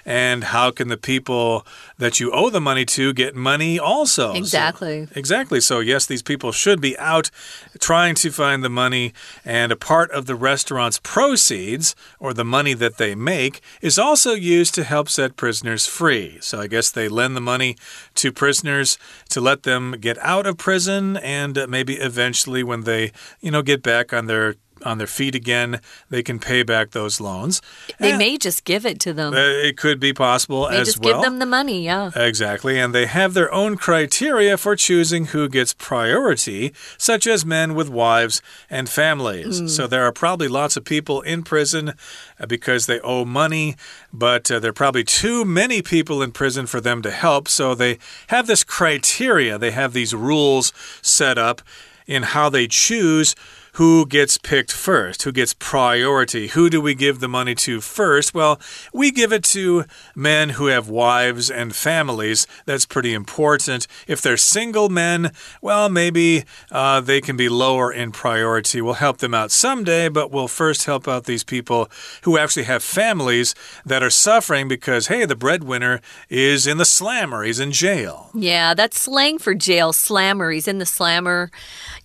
And 0.04 0.44
how 0.44 0.72
can 0.72 0.88
the 0.88 0.96
people 0.96 1.64
that 1.96 2.18
you 2.18 2.32
owe 2.32 2.50
the 2.50 2.60
money 2.60 2.84
to 2.86 3.12
get 3.12 3.36
money 3.36 3.78
also? 3.78 4.32
Exactly. 4.34 5.06
So, 5.06 5.12
exactly. 5.14 5.60
So, 5.60 5.78
yes, 5.78 6.06
these 6.06 6.22
people 6.22 6.50
should 6.50 6.80
be 6.80 6.98
out 6.98 7.30
trying 7.78 8.16
to 8.16 8.32
find 8.32 8.64
the 8.64 8.68
money, 8.68 9.12
and 9.44 9.70
a 9.70 9.76
part 9.76 10.10
of 10.10 10.26
the 10.26 10.34
restaurant's 10.34 10.98
proceeds 10.98 11.94
or 12.18 12.34
the 12.34 12.44
money 12.44 12.74
that 12.74 12.96
they 12.96 13.14
make 13.14 13.43
make 13.44 13.61
is 13.80 13.98
also 13.98 14.33
used 14.33 14.74
to 14.74 14.85
help 14.85 15.09
set 15.09 15.37
prisoners 15.37 15.87
free. 15.87 16.38
So 16.40 16.61
I 16.61 16.66
guess 16.66 16.90
they 16.90 17.09
lend 17.09 17.37
the 17.37 17.40
money 17.40 17.76
to 18.14 18.33
prisoners 18.33 18.98
to 19.30 19.40
let 19.40 19.62
them 19.62 19.92
get 20.00 20.18
out 20.18 20.46
of 20.46 20.57
prison 20.57 21.16
and 21.18 21.59
maybe 21.68 21.94
eventually 21.94 22.62
when 22.62 22.83
they, 22.85 23.12
you 23.40 23.50
know, 23.50 23.62
get 23.62 23.83
back 23.83 24.12
on 24.12 24.26
their 24.26 24.54
on 24.85 24.99
their 24.99 25.07
feet 25.07 25.35
again, 25.35 25.81
they 26.11 26.23
can 26.23 26.38
pay 26.38 26.62
back 26.62 26.90
those 26.90 27.20
loans. 27.20 27.61
They 27.99 28.11
and 28.11 28.18
may 28.18 28.37
just 28.38 28.64
give 28.64 28.85
it 28.87 29.01
to 29.01 29.12
them. 29.12 29.35
Uh, 29.35 29.38
it 29.38 29.77
could 29.77 29.99
be 29.99 30.12
possible 30.12 30.68
they 30.68 30.79
as 30.79 30.88
just 30.88 31.05
well. 31.05 31.14
give 31.14 31.23
them 31.23 31.38
the 31.38 31.47
money, 31.47 31.85
yeah. 31.85 32.11
Exactly. 32.14 32.79
And 32.79 32.94
they 32.94 33.07
have 33.07 33.35
their 33.35 33.53
own 33.53 33.77
criteria 33.77 34.57
for 34.57 34.77
choosing 34.77 35.27
who 35.27 35.49
gets 35.49 35.73
priority, 35.73 36.73
such 36.99 37.27
as 37.27 37.44
men 37.44 37.75
with 37.75 37.88
wives 37.88 38.42
and 38.68 38.88
families. 38.88 39.61
Mm. 39.61 39.70
So 39.70 39.87
there 39.87 40.05
are 40.05 40.12
probably 40.12 40.49
lots 40.49 40.77
of 40.77 40.85
people 40.85 41.23
in 41.23 41.42
prison 41.42 41.94
uh, 42.38 42.47
because 42.47 42.87
they 42.87 43.01
owe 43.01 43.25
money, 43.25 43.77
but 44.12 44.51
uh, 44.51 44.61
there 44.61 44.70
are 44.70 44.75
probably 44.75 45.05
too 45.05 45.44
many 45.44 45.83
people 45.83 46.23
in 46.23 46.33
prison 46.33 46.66
for 46.66 46.81
them 46.81 47.03
to 47.03 47.11
help. 47.11 47.49
So 47.49 47.75
they 47.75 47.99
have 48.29 48.47
this 48.47 48.64
criteria, 48.64 49.59
they 49.59 49.70
have 49.70 49.92
these 49.92 50.14
rules 50.14 50.73
set 51.03 51.38
up 51.38 51.62
in 52.07 52.23
how 52.23 52.49
they 52.49 52.66
choose 52.66 53.35
who 53.74 54.06
gets 54.06 54.38
picked 54.38 54.70
first? 54.70 55.22
Who 55.24 55.32
gets 55.32 55.54
priority? 55.54 56.48
Who 56.48 56.70
do 56.70 56.80
we 56.80 56.94
give 56.94 57.20
the 57.20 57.28
money 57.28 57.54
to 57.56 57.80
first? 57.80 58.32
Well, 58.34 58.60
we 58.92 59.10
give 59.10 59.32
it 59.32 59.42
to 59.44 59.84
men 60.14 60.50
who 60.50 60.66
have 60.66 60.88
wives 60.88 61.50
and 61.50 61.74
families. 61.74 62.46
That's 62.66 62.87
pretty 62.87 63.12
important. 63.12 63.88
If 64.06 64.22
they're 64.22 64.37
single 64.37 64.88
men, 64.88 65.32
well, 65.60 65.88
maybe 65.88 66.44
uh, 66.70 67.00
they 67.00 67.20
can 67.20 67.37
be 67.37 67.48
lower 67.48 67.92
in 67.92 68.12
priority. 68.12 68.80
We'll 68.80 68.94
help 68.94 69.18
them 69.18 69.34
out 69.34 69.50
someday, 69.50 70.08
but 70.08 70.30
we'll 70.30 70.48
first 70.48 70.84
help 70.84 71.08
out 71.08 71.24
these 71.24 71.44
people 71.44 71.90
who 72.22 72.38
actually 72.38 72.64
have 72.64 72.82
families 72.82 73.56
that 73.84 74.04
are 74.04 74.10
suffering 74.10 74.68
because, 74.68 75.08
hey, 75.08 75.24
the 75.24 75.34
breadwinner 75.34 76.00
is 76.28 76.66
in 76.66 76.78
the 76.78 76.84
slammer, 76.84 77.42
he's 77.42 77.58
in 77.58 77.72
jail. 77.72 78.30
Yeah, 78.34 78.74
that's 78.74 79.00
slang 79.00 79.38
for 79.38 79.52
jail, 79.52 79.92
slammer. 79.92 80.52
He's 80.52 80.68
in 80.68 80.78
the 80.78 80.87
slammer. 80.87 81.50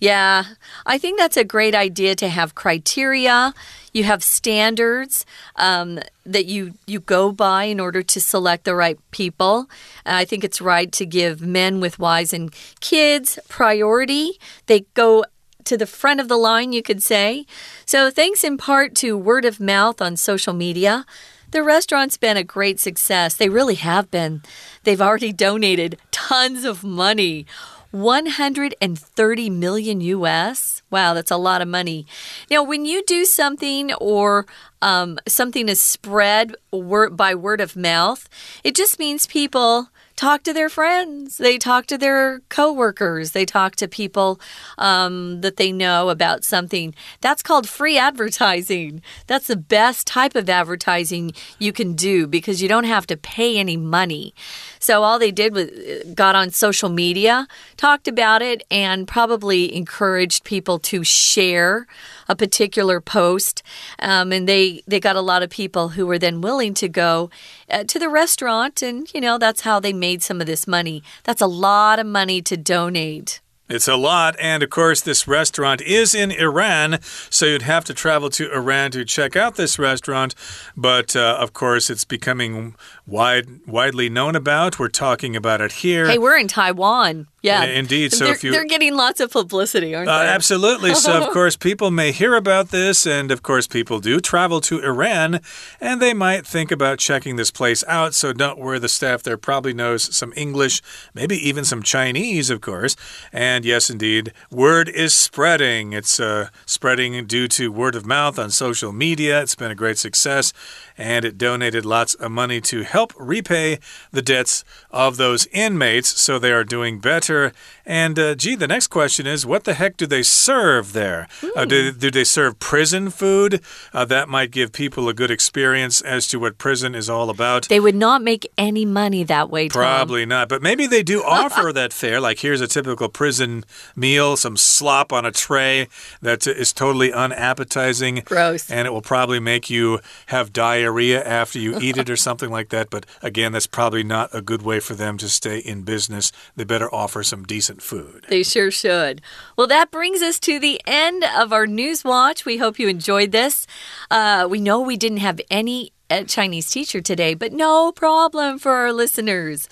Yeah, 0.00 0.44
I 0.84 0.98
think 0.98 1.18
that's 1.18 1.36
a 1.36 1.44
great 1.44 1.59
idea 1.68 2.14
to 2.16 2.28
have 2.28 2.54
criteria. 2.54 3.54
You 3.92 4.04
have 4.04 4.22
standards 4.22 5.26
um, 5.56 5.98
that 6.24 6.46
you 6.46 6.74
you 6.86 7.00
go 7.00 7.32
by 7.32 7.64
in 7.64 7.80
order 7.80 8.02
to 8.02 8.20
select 8.20 8.64
the 8.64 8.74
right 8.74 8.98
people. 9.10 9.68
I 10.06 10.24
think 10.24 10.44
it's 10.44 10.60
right 10.60 10.90
to 10.92 11.04
give 11.04 11.42
men 11.42 11.80
with 11.80 11.98
wives 11.98 12.32
and 12.32 12.54
kids 12.80 13.38
priority. 13.48 14.38
They 14.66 14.86
go 14.94 15.24
to 15.64 15.76
the 15.76 15.86
front 15.86 16.20
of 16.20 16.28
the 16.28 16.36
line, 16.36 16.72
you 16.72 16.82
could 16.82 17.02
say. 17.02 17.46
So, 17.84 18.10
thanks 18.10 18.44
in 18.44 18.56
part 18.56 18.94
to 18.96 19.16
word 19.16 19.44
of 19.44 19.60
mouth 19.60 20.00
on 20.00 20.16
social 20.16 20.54
media. 20.54 21.04
The 21.50 21.62
restaurant's 21.64 22.16
been 22.16 22.36
a 22.36 22.44
great 22.44 22.78
success. 22.78 23.34
They 23.34 23.48
really 23.48 23.74
have 23.74 24.10
been. 24.10 24.42
They've 24.84 25.00
already 25.00 25.32
donated 25.32 25.98
tons 26.12 26.64
of 26.64 26.84
money. 26.84 27.44
130 27.90 29.50
million 29.50 30.00
US. 30.00 30.82
Wow, 30.90 31.14
that's 31.14 31.30
a 31.30 31.36
lot 31.36 31.62
of 31.62 31.68
money. 31.68 32.06
Now, 32.50 32.62
when 32.62 32.84
you 32.84 33.02
do 33.04 33.24
something 33.24 33.92
or 33.94 34.46
um, 34.82 35.18
something 35.26 35.68
is 35.68 35.80
spread 35.80 36.54
word 36.72 37.16
by 37.16 37.34
word 37.34 37.60
of 37.60 37.76
mouth, 37.76 38.28
it 38.64 38.74
just 38.74 38.98
means 38.98 39.26
people 39.26 39.88
talk 40.20 40.42
to 40.42 40.52
their 40.52 40.68
friends, 40.68 41.38
they 41.38 41.56
talk 41.56 41.86
to 41.86 41.96
their 41.96 42.40
coworkers, 42.50 43.30
they 43.30 43.46
talk 43.46 43.74
to 43.74 43.88
people 43.88 44.38
um, 44.76 45.40
that 45.40 45.56
they 45.56 45.72
know 45.72 46.10
about 46.10 46.44
something. 46.44 46.94
That's 47.22 47.42
called 47.42 47.66
free 47.66 47.96
advertising. 47.96 49.00
That's 49.26 49.46
the 49.46 49.56
best 49.56 50.06
type 50.06 50.34
of 50.34 50.50
advertising 50.50 51.32
you 51.58 51.72
can 51.72 51.94
do 51.94 52.26
because 52.26 52.60
you 52.60 52.68
don't 52.68 52.84
have 52.84 53.06
to 53.06 53.16
pay 53.16 53.56
any 53.56 53.78
money. 53.78 54.34
So 54.78 55.02
all 55.02 55.18
they 55.18 55.30
did 55.32 55.54
was 55.54 55.70
uh, 55.70 56.12
got 56.14 56.34
on 56.34 56.50
social 56.50 56.90
media, 56.90 57.48
talked 57.78 58.06
about 58.06 58.42
it, 58.42 58.62
and 58.70 59.08
probably 59.08 59.74
encouraged 59.74 60.44
people 60.44 60.78
to 60.80 61.02
share 61.02 61.86
a 62.30 62.36
particular 62.36 63.00
post, 63.00 63.62
um, 63.98 64.32
and 64.32 64.48
they 64.48 64.82
they 64.86 65.00
got 65.00 65.16
a 65.16 65.20
lot 65.20 65.42
of 65.42 65.50
people 65.50 65.90
who 65.90 66.06
were 66.06 66.18
then 66.18 66.40
willing 66.40 66.72
to 66.74 66.88
go 66.88 67.28
uh, 67.68 67.84
to 67.84 67.98
the 67.98 68.08
restaurant, 68.08 68.80
and 68.80 69.12
you 69.12 69.20
know 69.20 69.36
that's 69.36 69.62
how 69.62 69.80
they 69.80 69.92
made 69.92 70.22
some 70.22 70.40
of 70.40 70.46
this 70.46 70.66
money. 70.66 71.02
That's 71.24 71.42
a 71.42 71.46
lot 71.46 71.98
of 71.98 72.06
money 72.06 72.40
to 72.42 72.56
donate. 72.56 73.40
It's 73.68 73.86
a 73.86 73.96
lot. 73.96 74.34
And 74.40 74.64
of 74.64 74.70
course, 74.70 75.00
this 75.00 75.28
restaurant 75.28 75.80
is 75.80 76.12
in 76.12 76.32
Iran, 76.32 76.98
so 77.30 77.46
you'd 77.46 77.62
have 77.62 77.84
to 77.84 77.94
travel 77.94 78.28
to 78.30 78.52
Iran 78.52 78.90
to 78.90 79.04
check 79.04 79.36
out 79.36 79.54
this 79.54 79.78
restaurant. 79.78 80.34
But 80.76 81.14
uh, 81.14 81.36
of 81.38 81.52
course, 81.52 81.88
it's 81.88 82.04
becoming 82.04 82.74
wide, 83.06 83.46
widely 83.66 84.08
known 84.08 84.34
about. 84.34 84.80
We're 84.80 84.88
talking 84.88 85.36
about 85.36 85.60
it 85.60 85.72
here. 85.72 86.08
Hey, 86.08 86.18
we're 86.18 86.36
in 86.36 86.48
Taiwan. 86.48 87.28
Yeah, 87.42 87.64
indeed. 87.64 88.12
So 88.12 88.24
they're, 88.26 88.34
if 88.34 88.44
you 88.44 88.52
they're 88.52 88.66
getting 88.66 88.94
lots 88.94 89.18
of 89.18 89.30
publicity, 89.30 89.94
aren't 89.94 90.10
uh, 90.10 90.18
they? 90.18 90.28
Absolutely. 90.28 90.94
so 90.94 91.22
of 91.22 91.30
course, 91.32 91.56
people 91.56 91.90
may 91.90 92.12
hear 92.12 92.34
about 92.34 92.68
this, 92.68 93.06
and 93.06 93.30
of 93.30 93.42
course, 93.42 93.66
people 93.66 93.98
do 93.98 94.20
travel 94.20 94.60
to 94.62 94.80
Iran, 94.80 95.40
and 95.80 96.02
they 96.02 96.12
might 96.12 96.46
think 96.46 96.70
about 96.70 96.98
checking 96.98 97.36
this 97.36 97.50
place 97.50 97.82
out. 97.88 98.12
So 98.12 98.34
don't 98.34 98.58
worry, 98.58 98.78
the 98.78 98.88
staff 98.88 99.22
there 99.22 99.38
probably 99.38 99.72
knows 99.72 100.14
some 100.14 100.34
English, 100.36 100.82
maybe 101.14 101.36
even 101.36 101.64
some 101.64 101.82
Chinese, 101.82 102.50
of 102.50 102.60
course. 102.60 102.94
And 103.32 103.64
yes, 103.64 103.88
indeed, 103.88 104.34
word 104.50 104.88
is 104.90 105.14
spreading. 105.14 105.94
It's 105.94 106.20
uh, 106.20 106.50
spreading 106.66 107.24
due 107.26 107.48
to 107.48 107.72
word 107.72 107.94
of 107.94 108.04
mouth 108.04 108.38
on 108.38 108.50
social 108.50 108.92
media. 108.92 109.40
It's 109.40 109.54
been 109.54 109.70
a 109.70 109.74
great 109.74 109.96
success, 109.96 110.52
and 111.00 111.24
it 111.24 111.38
donated 111.38 111.84
lots 111.84 112.14
of 112.14 112.30
money 112.30 112.60
to 112.60 112.82
help 112.82 113.12
repay 113.18 113.78
the 114.12 114.22
debts 114.22 114.64
of 114.90 115.16
those 115.16 115.46
inmates. 115.46 116.20
So 116.20 116.38
they 116.38 116.52
are 116.52 116.64
doing 116.64 117.00
better 117.00 117.52
and 117.90 118.20
uh, 118.20 118.36
gee, 118.36 118.54
the 118.54 118.68
next 118.68 118.86
question 118.86 119.26
is 119.26 119.44
what 119.44 119.64
the 119.64 119.74
heck 119.74 119.96
do 119.96 120.06
they 120.06 120.22
serve 120.22 120.92
there? 120.92 121.26
Uh, 121.56 121.64
do, 121.64 121.90
do, 121.90 122.08
they 122.08 122.22
serve 122.22 122.60
prison 122.60 123.10
food? 123.10 123.60
Uh, 123.92 124.04
that 124.04 124.28
might 124.28 124.52
give 124.52 124.70
people 124.70 125.08
a 125.08 125.12
good 125.12 125.30
experience 125.30 126.00
as 126.00 126.28
to 126.28 126.38
what 126.38 126.56
prison 126.56 126.94
is 126.94 127.10
all 127.10 127.30
about. 127.30 127.66
They 127.66 127.80
would 127.80 127.96
not 127.96 128.22
make 128.22 128.48
any 128.56 128.84
money 128.84 129.24
that 129.24 129.50
way, 129.50 129.68
Tom. 129.68 129.82
Probably 129.82 130.24
not. 130.24 130.48
But 130.48 130.62
maybe 130.62 130.86
they 130.86 131.02
do 131.02 131.20
offer 131.26 131.72
that 131.72 131.92
fare. 131.92 132.20
Like 132.20 132.38
here's 132.38 132.60
a 132.60 132.68
typical 132.68 133.08
prison 133.08 133.64
meal 133.96 134.36
some 134.36 134.56
slop 134.56 135.12
on 135.12 135.26
a 135.26 135.32
tray 135.32 135.88
that 136.22 136.46
is 136.46 136.72
totally 136.72 137.12
unappetizing. 137.12 138.22
Gross. 138.24 138.70
And 138.70 138.86
it 138.86 138.92
will 138.92 139.02
probably 139.02 139.40
make 139.40 139.68
you 139.68 139.98
have 140.26 140.52
diarrhea 140.52 140.89
after 140.98 141.58
you 141.58 141.78
eat 141.80 141.96
it 141.96 142.10
or 142.10 142.16
something 142.28 142.50
like 142.50 142.70
that. 142.70 142.90
But 142.90 143.06
again, 143.22 143.52
that's 143.52 143.66
probably 143.66 144.02
not 144.02 144.30
a 144.32 144.42
good 144.42 144.62
way 144.62 144.80
for 144.80 144.94
them 144.94 145.18
to 145.18 145.28
stay 145.28 145.58
in 145.58 145.82
business. 145.82 146.32
They 146.56 146.64
better 146.64 146.92
offer 146.94 147.22
some 147.22 147.44
decent 147.44 147.82
food. 147.82 148.26
They 148.28 148.42
sure 148.42 148.70
should. 148.70 149.20
Well, 149.56 149.66
that 149.66 149.90
brings 149.90 150.22
us 150.22 150.38
to 150.40 150.58
the 150.58 150.80
end 150.86 151.24
of 151.36 151.52
our 151.52 151.66
news 151.66 152.04
watch. 152.04 152.44
We 152.44 152.58
hope 152.58 152.78
you 152.78 152.88
enjoyed 152.88 153.32
this. 153.32 153.66
Uh, 154.10 154.46
we 154.50 154.60
know 154.60 154.80
we 154.80 154.96
didn't 154.96 155.18
have 155.18 155.40
any 155.50 155.92
uh, 156.10 156.24
Chinese 156.24 156.68
teacher 156.68 157.00
today, 157.00 157.34
but 157.34 157.52
no 157.52 157.92
problem 157.92 158.58
for 158.58 158.72
our 158.72 158.92
listeners. 158.92 159.68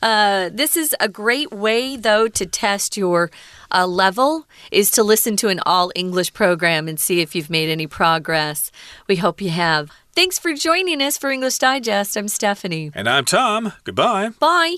Uh, 0.00 0.50
this 0.52 0.76
is 0.76 0.96
a 0.98 1.08
great 1.08 1.52
way, 1.52 1.96
though, 1.96 2.26
to 2.28 2.46
test 2.46 2.96
your 2.96 3.30
uh, 3.70 3.86
level 3.86 4.46
is 4.70 4.90
to 4.92 5.02
listen 5.02 5.36
to 5.36 5.48
an 5.48 5.60
all 5.64 5.92
English 5.94 6.32
program 6.32 6.88
and 6.88 6.98
see 6.98 7.20
if 7.20 7.34
you've 7.34 7.50
made 7.50 7.68
any 7.68 7.86
progress. 7.86 8.70
We 9.08 9.16
hope 9.16 9.40
you 9.40 9.50
have. 9.50 9.90
Thanks 10.14 10.38
for 10.38 10.52
joining 10.54 11.00
us 11.00 11.16
for 11.16 11.30
English 11.30 11.58
Digest. 11.58 12.16
I'm 12.16 12.28
Stephanie. 12.28 12.90
And 12.94 13.08
I'm 13.08 13.24
Tom. 13.24 13.72
Goodbye. 13.84 14.30
Bye. 14.38 14.76